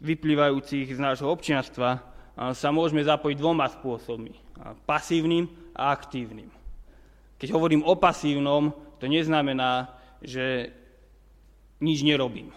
vyplývajúcich 0.00 0.92
z 0.92 1.00
nášho 1.00 1.28
občianstva, 1.28 2.15
sa 2.36 2.68
môžeme 2.68 3.00
zapojiť 3.00 3.36
dvoma 3.40 3.64
spôsobmi. 3.72 4.36
Pasívnym 4.84 5.48
a 5.72 5.96
aktívnym. 5.96 6.52
Keď 7.40 7.48
hovorím 7.52 7.84
o 7.84 7.96
pasívnom, 7.96 8.72
to 9.00 9.08
neznamená, 9.08 9.92
že 10.20 10.72
nič 11.80 12.04
nerobím. 12.04 12.52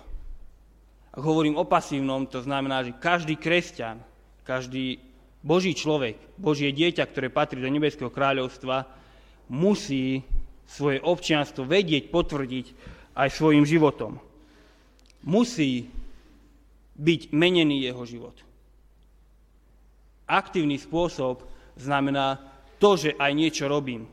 Ak 1.15 1.23
hovorím 1.23 1.59
o 1.59 1.67
pasívnom, 1.67 2.27
to 2.27 2.43
znamená, 2.43 2.83
že 2.83 2.95
každý 2.95 3.35
kresťan, 3.39 3.99
každý 4.43 4.99
Boží 5.39 5.71
človek, 5.75 6.19
Božie 6.35 6.71
dieťa, 6.75 7.03
ktoré 7.07 7.31
patrí 7.31 7.63
do 7.63 7.71
Nebeského 7.71 8.11
kráľovstva, 8.11 8.87
musí 9.51 10.23
svoje 10.67 10.99
občianstvo 11.03 11.63
vedieť, 11.63 12.11
potvrdiť 12.11 12.65
aj 13.15 13.29
svojim 13.31 13.63
životom. 13.63 14.19
Musí 15.27 15.87
byť 16.99 17.31
menený 17.31 17.83
jeho 17.83 18.03
život 18.03 18.48
aktívny 20.29 20.77
spôsob 20.77 21.41
znamená 21.73 22.37
to, 22.77 22.95
že 22.95 23.17
aj 23.17 23.31
niečo 23.33 23.65
robím. 23.65 24.05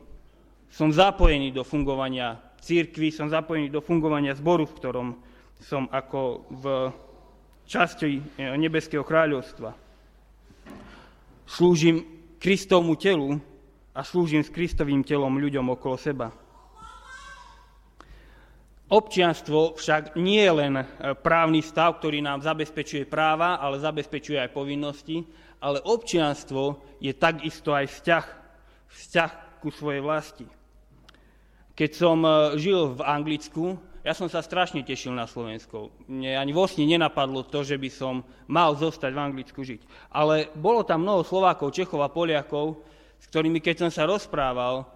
Som 0.67 0.91
zapojený 0.91 1.53
do 1.53 1.61
fungovania 1.63 2.41
církvy, 2.59 3.13
som 3.13 3.29
zapojený 3.31 3.71
do 3.71 3.79
fungovania 3.79 4.35
zboru, 4.35 4.65
v 4.67 4.77
ktorom 4.81 5.07
som 5.61 5.87
ako 5.87 6.43
v 6.51 6.65
časti 7.69 8.19
e, 8.19 8.21
Nebeského 8.57 9.05
kráľovstva. 9.05 9.71
Slúžim 11.47 12.03
Kristovmu 12.37 12.99
telu 12.99 13.39
a 13.95 14.03
slúžim 14.03 14.43
s 14.43 14.51
Kristovým 14.51 15.01
telom 15.01 15.39
ľuďom 15.39 15.73
okolo 15.73 15.95
seba. 15.95 16.29
Občianstvo 18.87 19.75
však 19.75 20.15
nie 20.15 20.39
je 20.39 20.53
len 20.63 20.79
e, 20.79 20.85
právny 21.19 21.59
stav, 21.59 21.99
ktorý 21.99 22.23
nám 22.23 22.39
zabezpečuje 22.39 23.03
práva, 23.03 23.59
ale 23.59 23.83
zabezpečuje 23.83 24.39
aj 24.39 24.55
povinnosti, 24.55 25.27
ale 25.59 25.83
občianstvo 25.83 26.95
je 27.03 27.11
takisto 27.11 27.75
aj 27.75 27.83
vzťah, 27.91 28.25
vzťah 28.87 29.31
ku 29.59 29.67
svojej 29.75 29.99
vlasti. 29.99 30.47
Keď 31.75 31.91
som 31.91 32.23
e, 32.23 32.55
žil 32.55 32.95
v 32.95 33.01
Anglicku, 33.03 33.75
ja 34.07 34.15
som 34.15 34.31
sa 34.31 34.39
strašne 34.39 34.87
tešil 34.87 35.11
na 35.11 35.27
Slovensko. 35.27 35.91
Mne 36.07 36.39
ani 36.39 36.55
vo 36.55 36.63
sne 36.63 36.87
nenapadlo 36.87 37.43
to, 37.43 37.67
že 37.67 37.75
by 37.75 37.91
som 37.91 38.23
mal 38.47 38.71
zostať 38.71 39.11
v 39.11 39.19
Anglicku 39.19 39.67
žiť. 39.67 39.83
Ale 40.15 40.47
bolo 40.55 40.87
tam 40.87 41.03
mnoho 41.03 41.27
Slovákov, 41.27 41.75
Čechov 41.75 41.99
a 41.99 42.07
Poliakov, 42.07 42.87
s 43.19 43.27
ktorými 43.27 43.59
keď 43.59 43.83
som 43.83 43.91
sa 43.91 44.07
rozprával, 44.07 44.87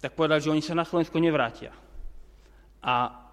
tak 0.00 0.16
povedali, 0.16 0.40
že 0.40 0.48
oni 0.48 0.64
sa 0.64 0.72
na 0.72 0.88
Slovensko 0.88 1.20
nevrátia. 1.20 1.76
A 2.80 3.23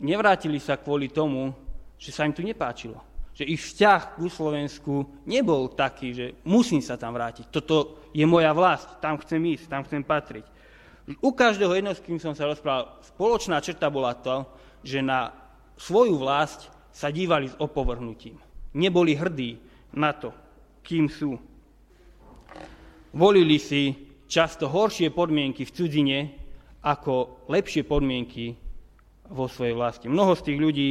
nevrátili 0.00 0.58
sa 0.58 0.78
kvôli 0.78 1.10
tomu, 1.10 1.54
že 1.98 2.10
sa 2.10 2.26
im 2.26 2.34
tu 2.34 2.42
nepáčilo. 2.42 2.98
Že 3.34 3.50
ich 3.50 3.62
vzťah 3.62 4.00
ku 4.14 4.30
Slovensku 4.30 4.94
nebol 5.26 5.70
taký, 5.74 6.14
že 6.14 6.26
musím 6.46 6.78
sa 6.78 6.94
tam 6.94 7.18
vrátiť. 7.18 7.50
Toto 7.50 8.06
je 8.14 8.22
moja 8.22 8.54
vlast, 8.54 8.86
tam 9.02 9.18
chcem 9.18 9.42
ísť, 9.58 9.66
tam 9.66 9.82
chcem 9.82 10.06
patriť. 10.06 10.46
U 11.20 11.36
každého 11.36 11.74
jedného, 11.74 11.92
s 11.92 12.00
kým 12.00 12.16
som 12.16 12.32
sa 12.32 12.48
rozprával, 12.48 12.96
spoločná 13.04 13.60
črta 13.60 13.92
bola 13.92 14.16
to, 14.16 14.46
že 14.80 15.04
na 15.04 15.34
svoju 15.76 16.16
vlast 16.16 16.70
sa 16.94 17.10
dívali 17.10 17.50
s 17.50 17.58
opovrhnutím. 17.58 18.38
Neboli 18.72 19.18
hrdí 19.18 19.58
na 19.92 20.14
to, 20.14 20.30
kým 20.86 21.10
sú. 21.10 21.36
Volili 23.14 23.58
si 23.58 23.94
často 24.30 24.66
horšie 24.70 25.10
podmienky 25.10 25.66
v 25.66 25.74
cudzine 25.74 26.18
ako 26.82 27.46
lepšie 27.50 27.86
podmienky 27.86 28.58
vo 29.28 29.48
svojej 29.48 29.72
vlasti. 29.72 30.06
Mnoho 30.08 30.36
z 30.36 30.42
tých 30.50 30.58
ľudí 30.60 30.90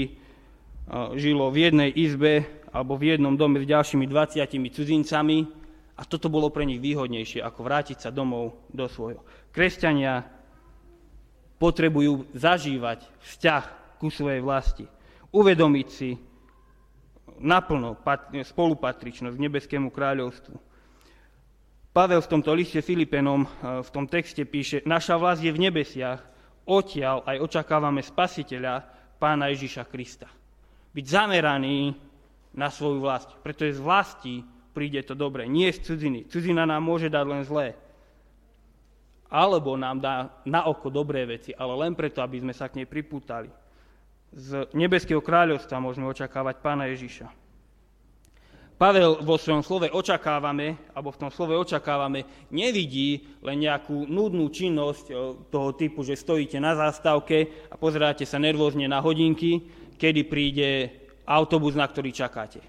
žilo 1.15 1.47
v 1.53 1.57
jednej 1.69 1.89
izbe 1.93 2.43
alebo 2.73 2.97
v 2.97 3.15
jednom 3.15 3.37
dome 3.37 3.61
s 3.61 3.69
ďalšími 3.69 4.09
20 4.09 4.43
cudzincami 4.73 5.45
a 5.93 6.01
toto 6.03 6.27
bolo 6.27 6.49
pre 6.49 6.65
nich 6.65 6.81
výhodnejšie, 6.81 7.45
ako 7.45 7.59
vrátiť 7.61 7.97
sa 8.01 8.09
domov 8.09 8.57
do 8.73 8.89
svojho. 8.89 9.21
Kresťania 9.53 10.25
potrebujú 11.61 12.33
zažívať 12.33 13.05
vzťah 13.21 13.63
ku 14.01 14.09
svojej 14.09 14.41
vlasti. 14.41 14.85
Uvedomiť 15.29 15.87
si 15.87 16.17
naplno 17.39 17.95
spolupatričnosť 18.41 19.37
nebeskému 19.37 19.93
kráľovstvu. 19.93 20.57
Pavel 21.93 22.25
v 22.25 22.31
tomto 22.31 22.51
liste 22.57 22.81
Filipenom 22.81 23.45
e, 23.45 23.47
v 23.85 23.89
tom 23.93 24.09
texte 24.09 24.41
píše, 24.49 24.81
naša 24.81 25.13
vlast 25.13 25.45
je 25.45 25.53
v 25.53 25.61
nebesiach, 25.69 26.25
odtiaľ 26.67 27.25
aj 27.27 27.37
očakávame 27.43 28.01
spasiteľa, 28.03 28.83
pána 29.17 29.51
Ježiša 29.51 29.87
Krista. 29.87 30.27
Byť 30.93 31.05
zameraný 31.07 31.95
na 32.53 32.69
svoju 32.69 33.01
vlast, 33.01 33.33
pretože 33.41 33.79
z 33.79 33.81
vlasti 33.81 34.35
príde 34.75 35.01
to 35.05 35.15
dobre, 35.15 35.47
nie 35.47 35.71
z 35.71 35.79
cudziny. 35.79 36.27
Cudzina 36.27 36.67
nám 36.67 36.83
môže 36.83 37.07
dať 37.09 37.25
len 37.25 37.43
zlé. 37.45 37.77
Alebo 39.33 39.73
nám 39.73 39.97
dá 39.97 40.15
na 40.45 40.69
oko 40.69 40.93
dobré 40.93 41.25
veci, 41.25 41.55
ale 41.57 41.73
len 41.87 41.97
preto, 41.97 42.21
aby 42.21 42.37
sme 42.43 42.53
sa 42.53 42.69
k 42.69 42.81
nej 42.81 42.87
pripútali 42.89 43.49
z 44.33 44.65
nebeského 44.73 45.21
kráľovstva 45.21 45.77
môžeme 45.77 46.09
očakávať 46.09 46.57
pána 46.59 46.89
Ježiša. 46.89 47.29
Pavel 48.73 49.21
vo 49.21 49.37
svojom 49.37 49.61
slove 49.61 49.87
očakávame, 49.93 50.91
alebo 50.91 51.13
v 51.13 51.19
tom 51.21 51.29
slove 51.29 51.53
očakávame, 51.53 52.49
nevidí 52.49 53.37
len 53.45 53.61
nejakú 53.61 54.09
nudnú 54.09 54.49
činnosť 54.49 55.05
e, 55.07 55.13
toho 55.53 55.69
typu, 55.77 56.01
že 56.01 56.17
stojíte 56.17 56.57
na 56.57 56.73
zástavke 56.73 57.69
a 57.69 57.77
pozeráte 57.77 58.25
sa 58.25 58.41
nervózne 58.41 58.89
na 58.89 58.97
hodinky, 58.97 59.61
kedy 59.95 60.21
príde 60.25 60.69
autobus, 61.23 61.77
na 61.77 61.85
ktorý 61.85 62.09
čakáte. 62.09 62.59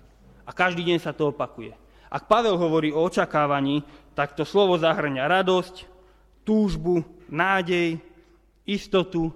A 0.44 0.52
každý 0.52 0.84
deň 0.84 0.98
sa 1.00 1.16
to 1.16 1.32
opakuje. 1.32 1.72
Ak 2.12 2.28
Pavel 2.28 2.60
hovorí 2.60 2.92
o 2.92 3.02
očakávaní, 3.02 3.82
tak 4.12 4.36
to 4.38 4.46
slovo 4.46 4.78
zahrňa 4.78 5.24
radosť, 5.26 5.88
túžbu, 6.46 7.02
nádej, 7.32 7.98
istotu, 8.68 9.32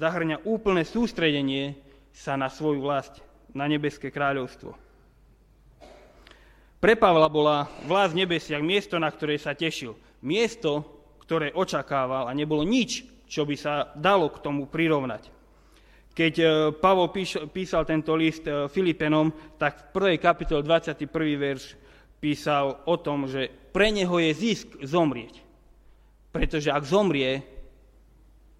zahrňa 0.00 0.42
úplné 0.48 0.82
sústredenie 0.82 1.76
sa 2.10 2.34
na 2.34 2.50
svoju 2.50 2.82
vlast, 2.82 3.20
na 3.52 3.68
nebeské 3.70 4.10
kráľovstvo. 4.10 4.87
Pre 6.78 6.94
Pavla 6.94 7.26
bola 7.26 7.66
vlast 7.90 8.14
v 8.14 8.22
nebesiach 8.22 8.62
miesto, 8.62 9.02
na 9.02 9.10
ktoré 9.10 9.34
sa 9.34 9.50
tešil. 9.50 9.98
Miesto, 10.22 10.86
ktoré 11.26 11.50
očakával 11.50 12.30
a 12.30 12.32
nebolo 12.32 12.62
nič, 12.62 13.02
čo 13.26 13.42
by 13.42 13.56
sa 13.58 13.90
dalo 13.98 14.30
k 14.30 14.38
tomu 14.38 14.70
prirovnať. 14.70 15.34
Keď 16.14 16.34
e, 16.38 16.46
Pavol 16.78 17.14
písal 17.50 17.86
tento 17.86 18.14
list 18.14 18.46
e, 18.46 18.66
Filipenom, 18.66 19.30
tak 19.58 19.94
v 19.94 20.18
1. 20.18 20.22
kapitole 20.22 20.62
21. 20.66 21.06
verš 21.38 21.78
písal 22.18 22.82
o 22.86 22.94
tom, 22.98 23.30
že 23.30 23.46
pre 23.70 23.94
neho 23.94 24.18
je 24.18 24.30
zisk 24.34 24.78
zomrieť. 24.82 25.38
Pretože 26.34 26.74
ak 26.74 26.82
zomrie, 26.86 27.42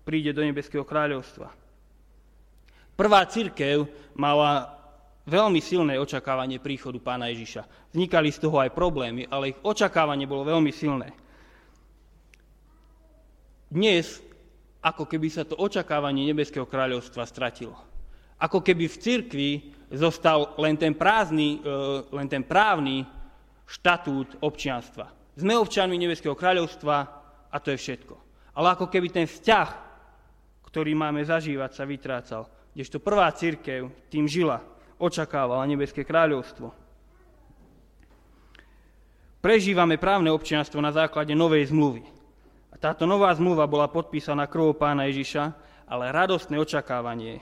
príde 0.06 0.30
do 0.30 0.42
nebeského 0.42 0.86
kráľovstva. 0.86 1.50
Prvá 2.94 3.22
církev 3.26 3.86
mala 4.14 4.77
veľmi 5.28 5.60
silné 5.60 6.00
očakávanie 6.00 6.58
príchodu 6.58 6.96
pána 6.98 7.28
Ježiša. 7.28 7.92
Vznikali 7.92 8.32
z 8.32 8.42
toho 8.42 8.56
aj 8.64 8.72
problémy, 8.72 9.28
ale 9.28 9.52
ich 9.52 9.58
očakávanie 9.60 10.24
bolo 10.24 10.48
veľmi 10.48 10.72
silné. 10.72 11.12
Dnes, 13.68 14.24
ako 14.80 15.04
keby 15.04 15.28
sa 15.28 15.44
to 15.44 15.60
očakávanie 15.60 16.24
nebeského 16.32 16.64
kráľovstva 16.64 17.28
stratilo. 17.28 17.76
Ako 18.40 18.64
keby 18.64 18.88
v 18.88 18.96
cirkvi 18.96 19.50
zostal 19.92 20.56
len 20.56 20.80
ten, 20.80 20.96
prázdny, 20.96 21.60
e, 21.60 21.72
len 22.08 22.26
ten 22.32 22.40
právny 22.40 23.04
štatút 23.68 24.40
občianstva. 24.40 25.12
Sme 25.36 25.60
občanmi 25.60 26.00
nebeského 26.00 26.32
kráľovstva 26.32 26.96
a 27.52 27.56
to 27.60 27.76
je 27.76 27.78
všetko. 27.78 28.16
Ale 28.56 28.72
ako 28.72 28.88
keby 28.88 29.12
ten 29.12 29.28
vzťah 29.28 29.88
ktorý 30.68 30.92
máme 30.92 31.24
zažívať, 31.24 31.70
sa 31.72 31.88
vytrácal. 31.88 32.44
Kdežto 32.76 33.00
prvá 33.00 33.32
církev 33.32 33.88
tým 34.12 34.28
žila, 34.28 34.60
očakávala 34.98 35.64
nebeské 35.64 36.02
kráľovstvo. 36.02 36.74
Prežívame 39.38 39.96
právne 39.96 40.34
občianstvo 40.34 40.82
na 40.82 40.90
základe 40.90 41.30
novej 41.32 41.70
zmluvy. 41.70 42.02
A 42.74 42.76
táto 42.76 43.06
nová 43.06 43.30
zmluva 43.32 43.70
bola 43.70 43.86
podpísaná 43.86 44.50
krvou 44.50 44.74
pána 44.74 45.06
Ježiša, 45.06 45.54
ale 45.86 46.12
radostné 46.12 46.58
očakávanie 46.58 47.40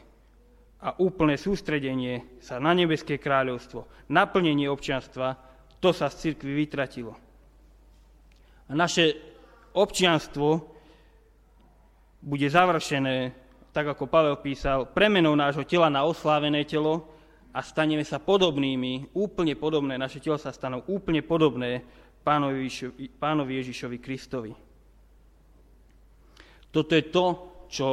a 0.76 0.92
úplné 1.00 1.40
sústredenie 1.40 2.38
sa 2.38 2.60
na 2.60 2.76
nebeské 2.76 3.16
kráľovstvo, 3.16 4.06
naplnenie 4.12 4.68
občianstva, 4.68 5.34
to 5.80 5.90
sa 5.90 6.12
z 6.12 6.30
cirkvi 6.30 6.52
vytratilo. 6.52 7.16
A 8.68 8.72
naše 8.76 9.16
občianstvo 9.72 10.68
bude 12.20 12.48
završené, 12.50 13.32
tak 13.72 13.96
ako 13.96 14.04
Pavel 14.04 14.36
písal, 14.36 14.84
premenou 14.84 15.32
nášho 15.32 15.64
tela 15.64 15.88
na 15.88 16.04
oslávené 16.04 16.64
telo 16.68 17.15
a 17.56 17.64
staneme 17.64 18.04
sa 18.04 18.20
podobnými, 18.20 19.16
úplne 19.16 19.56
podobné, 19.56 19.96
naše 19.96 20.20
telo 20.20 20.36
sa 20.36 20.52
stanú 20.52 20.84
úplne 20.92 21.24
podobné 21.24 21.80
pánovi, 22.20 22.68
pánovi 23.16 23.64
Ježišovi 23.64 23.96
Kristovi. 23.96 24.52
Toto 26.68 26.92
je 26.92 27.04
to, 27.08 27.26
čo 27.72 27.86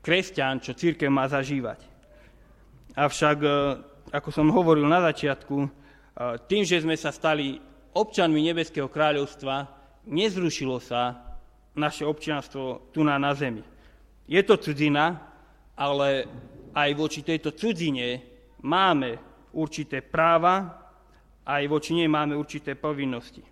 kresťan, 0.00 0.64
čo 0.64 0.72
církev 0.72 1.12
má 1.12 1.28
zažívať. 1.28 1.84
Avšak, 2.96 3.38
e, 3.44 3.50
ako 4.16 4.28
som 4.32 4.48
hovoril 4.48 4.88
na 4.88 5.04
začiatku, 5.12 5.56
e, 5.60 5.68
tým, 6.48 6.64
že 6.64 6.80
sme 6.80 6.96
sa 6.96 7.12
stali 7.12 7.60
občanmi 7.92 8.40
Nebeského 8.48 8.88
kráľovstva, 8.88 9.68
nezrušilo 10.08 10.80
sa 10.80 11.36
naše 11.76 12.08
občianstvo 12.08 12.96
tu 12.96 13.04
na, 13.04 13.20
na 13.20 13.36
zemi. 13.36 13.60
Je 14.24 14.40
to 14.40 14.56
cudzina, 14.56 15.20
ale 15.76 16.24
aj 16.72 16.90
voči 16.96 17.20
tejto 17.20 17.52
cudzine 17.52 18.29
máme 18.62 19.18
určité 19.52 20.00
práva, 20.04 20.80
aj 21.44 21.62
voči 21.66 21.96
nej 21.96 22.06
máme 22.06 22.36
určité 22.36 22.76
povinnosti. 22.78 23.42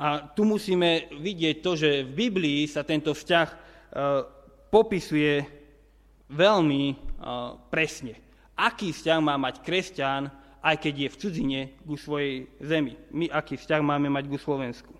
A 0.00 0.32
tu 0.32 0.48
musíme 0.48 1.12
vidieť 1.12 1.56
to, 1.60 1.76
že 1.76 2.08
v 2.08 2.28
Biblii 2.28 2.64
sa 2.64 2.80
tento 2.80 3.12
vzťah 3.12 3.48
e, 3.52 3.56
popisuje 4.72 5.44
veľmi 6.32 6.82
e, 6.88 6.94
presne. 7.68 8.16
Aký 8.56 8.96
vzťah 8.96 9.20
má 9.20 9.36
mať 9.36 9.60
kresťan, 9.60 10.32
aj 10.60 10.76
keď 10.80 10.94
je 11.04 11.08
v 11.08 11.18
cudzine 11.20 11.60
ku 11.84 11.96
svojej 11.96 12.48
zemi. 12.60 12.96
My 13.12 13.28
aký 13.28 13.60
vzťah 13.60 13.80
máme 13.80 14.08
mať 14.08 14.24
ku 14.28 14.36
Slovensku. 14.40 14.92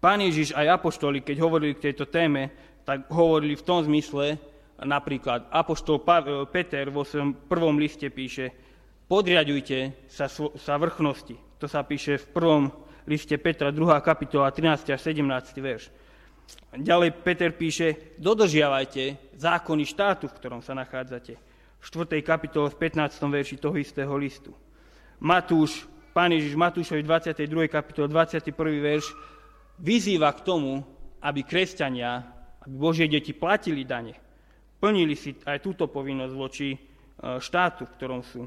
Pán 0.00 0.20
Ježiš 0.20 0.52
aj 0.52 0.76
apoštoli, 0.76 1.24
keď 1.24 1.36
hovorili 1.40 1.72
k 1.76 1.90
tejto 1.92 2.04
téme, 2.08 2.52
tak 2.84 3.08
hovorili 3.08 3.56
v 3.56 3.66
tom 3.66 3.80
zmysle, 3.82 4.36
napríklad 4.82 5.48
Apoštol 5.48 6.04
Peter 6.52 6.92
vo 6.92 7.06
svojom 7.06 7.48
prvom 7.48 7.80
liste 7.80 8.12
píše, 8.12 8.52
podriadujte 9.08 10.08
sa, 10.10 10.28
sa 10.32 10.74
vrchnosti. 10.76 11.36
To 11.56 11.64
sa 11.64 11.80
píše 11.86 12.20
v 12.20 12.26
prvom 12.36 12.62
liste 13.08 13.38
Petra, 13.40 13.72
2. 13.72 13.80
kapitola, 14.04 14.52
13. 14.52 14.92
a 14.92 14.98
17. 15.00 15.56
verš. 15.62 15.88
Ďalej 16.76 17.10
Peter 17.24 17.50
píše, 17.56 18.18
dodržiavajte 18.20 19.34
zákony 19.40 19.82
štátu, 19.88 20.28
v 20.28 20.36
ktorom 20.36 20.60
sa 20.60 20.76
nachádzate. 20.76 21.34
V 21.80 21.84
4. 21.84 22.20
kapitole 22.20 22.68
v 22.68 22.76
15. 22.76 23.16
verši 23.22 23.56
toho 23.56 23.76
istého 23.78 24.12
listu. 24.18 24.52
Matúš, 25.16 25.88
pán 26.12 26.34
Ježiš 26.34 26.52
Matúšovi 26.58 27.00
22. 27.00 27.72
kapitole 27.72 28.10
21. 28.12 28.52
verš 28.84 29.06
vyzýva 29.80 30.28
k 30.36 30.44
tomu, 30.44 30.84
aby 31.24 31.40
kresťania, 31.40 32.20
aby 32.68 32.74
Božie 32.76 33.08
deti 33.08 33.32
platili 33.32 33.86
dane. 33.86 34.25
Plnili 34.76 35.16
si 35.16 35.32
aj 35.44 35.64
túto 35.64 35.88
povinnosť 35.88 36.34
voči 36.36 36.76
e, 36.76 36.78
štátu, 37.40 37.88
v 37.88 37.94
ktorom 37.96 38.20
sú. 38.20 38.44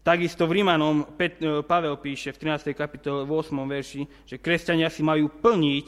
Takisto 0.00 0.48
v 0.48 0.60
Rímanom 0.60 1.06
e, 1.06 1.62
Pavel 1.62 1.94
píše 2.00 2.32
v 2.34 2.50
13. 2.50 2.72
kapitole 2.72 3.22
v 3.22 3.30
8. 3.30 3.54
verši, 3.54 4.02
že 4.26 4.40
kresťania 4.40 4.90
si 4.90 5.06
majú 5.06 5.28
plniť 5.28 5.86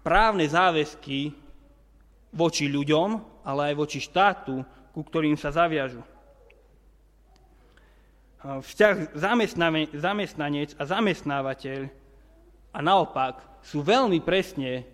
právne 0.00 0.48
záväzky 0.48 1.34
voči 2.32 2.70
ľuďom, 2.70 3.42
ale 3.44 3.72
aj 3.72 3.74
voči 3.74 3.98
štátu, 4.00 4.62
ku 4.94 5.00
ktorým 5.02 5.34
sa 5.34 5.50
zaviažu. 5.50 6.00
Vzťah 8.40 9.12
zamestnanec 10.00 10.72
a 10.80 10.82
zamestnávateľ 10.88 11.80
a 12.72 12.78
naopak 12.80 13.44
sú 13.60 13.84
veľmi 13.84 14.24
presne 14.24 14.88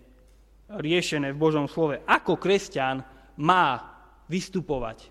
riešené 0.71 1.31
v 1.31 1.41
Božom 1.41 1.65
slove. 1.71 2.03
Ako 2.03 2.35
kresťan 2.35 3.03
má 3.39 3.79
vystupovať 4.27 5.07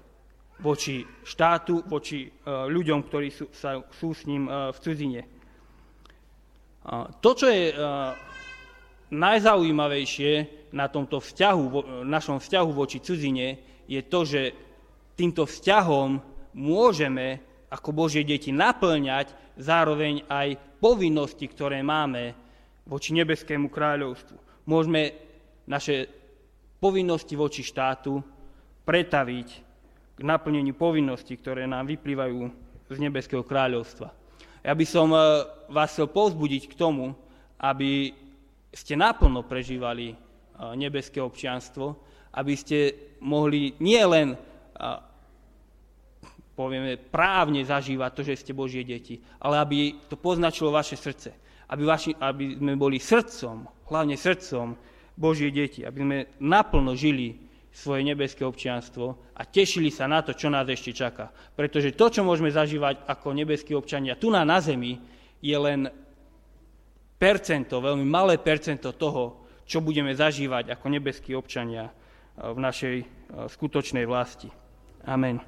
voči 0.61 1.05
štátu, 1.25 1.85
voči 1.89 2.29
e, 2.29 2.29
ľuďom, 2.49 3.01
ktorí 3.05 3.29
sú, 3.33 3.49
sa, 3.53 3.81
sú 3.93 4.13
s 4.13 4.25
ním 4.29 4.49
e, 4.49 4.73
v 4.73 4.79
cudzine. 4.81 5.23
To, 7.19 7.35
čo 7.35 7.51
je 7.51 7.75
najzaujímavejšie 9.11 10.33
na 10.71 10.87
tomto 10.87 11.19
vzťahu, 11.19 11.63
našom 12.07 12.39
vzťahu 12.39 12.71
voči 12.71 13.03
cudzine 13.03 13.59
je 13.91 13.99
to, 14.07 14.23
že 14.23 14.43
týmto 15.19 15.51
vzťahom 15.51 16.23
môžeme 16.55 17.43
ako 17.71 17.91
Božie 17.91 18.23
deti 18.23 18.55
naplňať 18.55 19.59
zároveň 19.59 20.27
aj 20.31 20.79
povinnosti, 20.79 21.51
ktoré 21.51 21.83
máme 21.83 22.37
voči 22.87 23.11
nebeskému 23.19 23.67
kráľovstvu. 23.67 24.69
Môžeme 24.71 25.26
naše 25.67 26.09
povinnosti 26.81 27.35
voči 27.35 27.63
štátu 27.63 28.23
pretaviť 28.87 29.49
k 30.17 30.21
naplneniu 30.23 30.73
povinností, 30.73 31.37
ktoré 31.37 31.69
nám 31.69 31.91
vyplývajú 31.91 32.39
z 32.89 32.99
nebeského 33.03 33.43
kráľovstva. 33.45 34.09
Ja 34.63 34.73
by 34.73 34.87
som 34.87 35.13
eh, 35.13 35.21
vás 35.69 35.93
chcel 35.93 36.09
povzbudiť 36.09 36.73
k 36.73 36.79
tomu, 36.79 37.13
aby 37.61 38.15
ste 38.77 38.93
naplno 38.99 39.41
prežívali 39.49 40.13
nebeské 40.57 41.21
občianstvo, 41.21 41.97
aby 42.37 42.55
ste 42.57 42.79
mohli 43.21 43.77
nielen 43.81 44.37
povieme, 46.57 46.97
právne 46.97 47.61
zažívať 47.61 48.11
to, 48.17 48.23
že 48.25 48.41
ste 48.41 48.57
Božie 48.57 48.81
deti, 48.81 49.21
ale 49.45 49.61
aby 49.61 49.79
to 50.09 50.17
poznačilo 50.17 50.73
vaše 50.73 50.97
srdce. 50.97 51.37
Aby, 51.69 51.83
vaši, 51.85 52.17
aby 52.17 52.57
sme 52.57 52.79
boli 52.79 52.97
srdcom, 52.97 53.69
hlavne 53.91 54.17
srdcom 54.17 54.73
Božie 55.17 55.49
deti, 55.49 55.81
aby 55.81 55.99
sme 56.05 56.19
naplno 56.45 56.93
žili 56.93 57.41
svoje 57.73 58.05
nebeské 58.05 58.45
občianstvo 58.45 59.37
a 59.37 59.43
tešili 59.45 59.93
sa 59.93 60.09
na 60.09 60.25
to, 60.25 60.33
čo 60.33 60.49
nás 60.49 60.65
ešte 60.65 60.97
čaká. 60.97 61.29
Pretože 61.29 61.93
to, 61.93 62.09
čo 62.09 62.25
môžeme 62.25 62.49
zažívať 62.49 63.05
ako 63.05 63.37
nebeskí 63.37 63.77
občania 63.77 64.17
tu 64.17 64.33
na, 64.33 64.45
na 64.45 64.61
zemi, 64.61 64.97
je 65.45 65.57
len 65.57 65.89
percento, 67.21 67.81
veľmi 67.81 68.05
malé 68.05 68.41
percento 68.41 68.97
toho, 68.97 69.45
čo 69.69 69.85
budeme 69.85 70.17
zažívať 70.17 70.73
ako 70.73 70.87
nebeskí 70.89 71.37
občania 71.37 71.89
eh, 71.89 72.49
v 72.49 72.59
našej 72.61 72.97
eh, 73.01 73.07
skutočnej 73.49 74.09
vlasti. 74.09 74.49
Amen. 75.05 75.41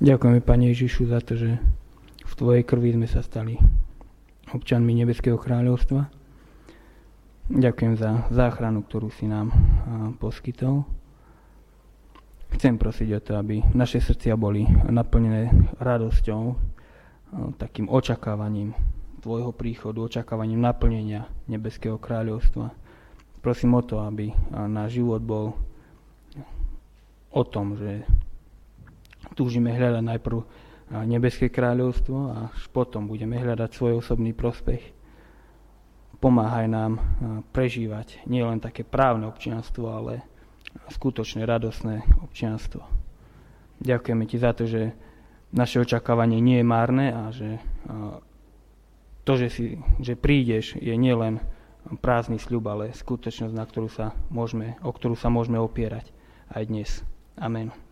Ďakujeme, 0.00 0.40
Pane 0.40 0.72
Ježišu, 0.72 1.12
za 1.12 1.20
to, 1.20 1.36
že 1.36 1.60
v 2.24 2.32
Tvojej 2.32 2.64
krvi 2.64 2.96
sme 2.96 3.04
sa 3.04 3.20
stali 3.20 3.60
občanmi 4.50 4.98
Nebeského 4.98 5.38
kráľovstva. 5.38 6.10
Ďakujem 7.50 7.94
za 7.98 8.30
záchranu, 8.30 8.86
ktorú 8.86 9.10
si 9.10 9.26
nám 9.26 9.50
poskytol. 10.22 10.86
Chcem 12.54 12.78
prosiť 12.78 13.08
o 13.14 13.20
to, 13.22 13.32
aby 13.38 13.62
naše 13.74 14.02
srdcia 14.02 14.34
boli 14.34 14.66
naplnené 14.68 15.50
radosťou, 15.78 16.54
takým 17.58 17.86
očakávaním 17.86 18.74
tvojho 19.22 19.54
príchodu, 19.54 20.02
očakávaním 20.02 20.62
naplnenia 20.62 21.30
Nebeského 21.46 21.98
kráľovstva. 21.98 22.74
Prosím 23.38 23.78
o 23.78 23.82
to, 23.86 24.02
aby 24.02 24.34
náš 24.50 24.98
život 24.98 25.22
bol 25.22 25.54
o 27.30 27.42
tom, 27.46 27.78
že 27.78 28.02
túžime 29.38 29.70
hľadať 29.70 30.02
najprv 30.02 30.38
Nebeské 30.90 31.54
kráľovstvo 31.54 32.18
a 32.34 32.36
až 32.50 32.66
potom 32.74 33.06
budeme 33.06 33.38
hľadať 33.38 33.70
svoj 33.70 34.02
osobný 34.02 34.34
prospech. 34.34 34.82
Pomáhaj 36.18 36.66
nám 36.66 36.98
prežívať 37.54 38.26
nielen 38.26 38.58
také 38.58 38.82
právne 38.82 39.30
občianstvo, 39.30 39.86
ale 39.86 40.26
skutočné 40.90 41.46
radosné 41.46 42.02
občianstvo. 42.26 42.82
Ďakujeme 43.80 44.24
ti 44.26 44.36
za 44.36 44.50
to, 44.52 44.66
že 44.66 44.92
naše 45.54 45.80
očakávanie 45.80 46.42
nie 46.42 46.60
je 46.60 46.66
márne 46.66 47.06
a 47.14 47.22
že 47.30 47.62
to, 49.24 49.32
že, 49.38 49.48
si, 49.48 49.66
že 50.02 50.18
prídeš, 50.18 50.74
je 50.74 50.92
nielen 50.92 51.38
prázdny 52.02 52.36
sľub, 52.42 52.66
ale 52.66 52.92
skutočnosť, 52.92 53.54
na 53.54 53.64
ktorú 53.64 53.88
sa 53.88 54.12
môžeme, 54.28 54.76
o 54.84 54.90
ktorú 54.90 55.14
sa 55.14 55.30
môžeme 55.32 55.56
opierať 55.56 56.12
aj 56.50 56.62
dnes. 56.66 56.90
Amen. 57.38 57.89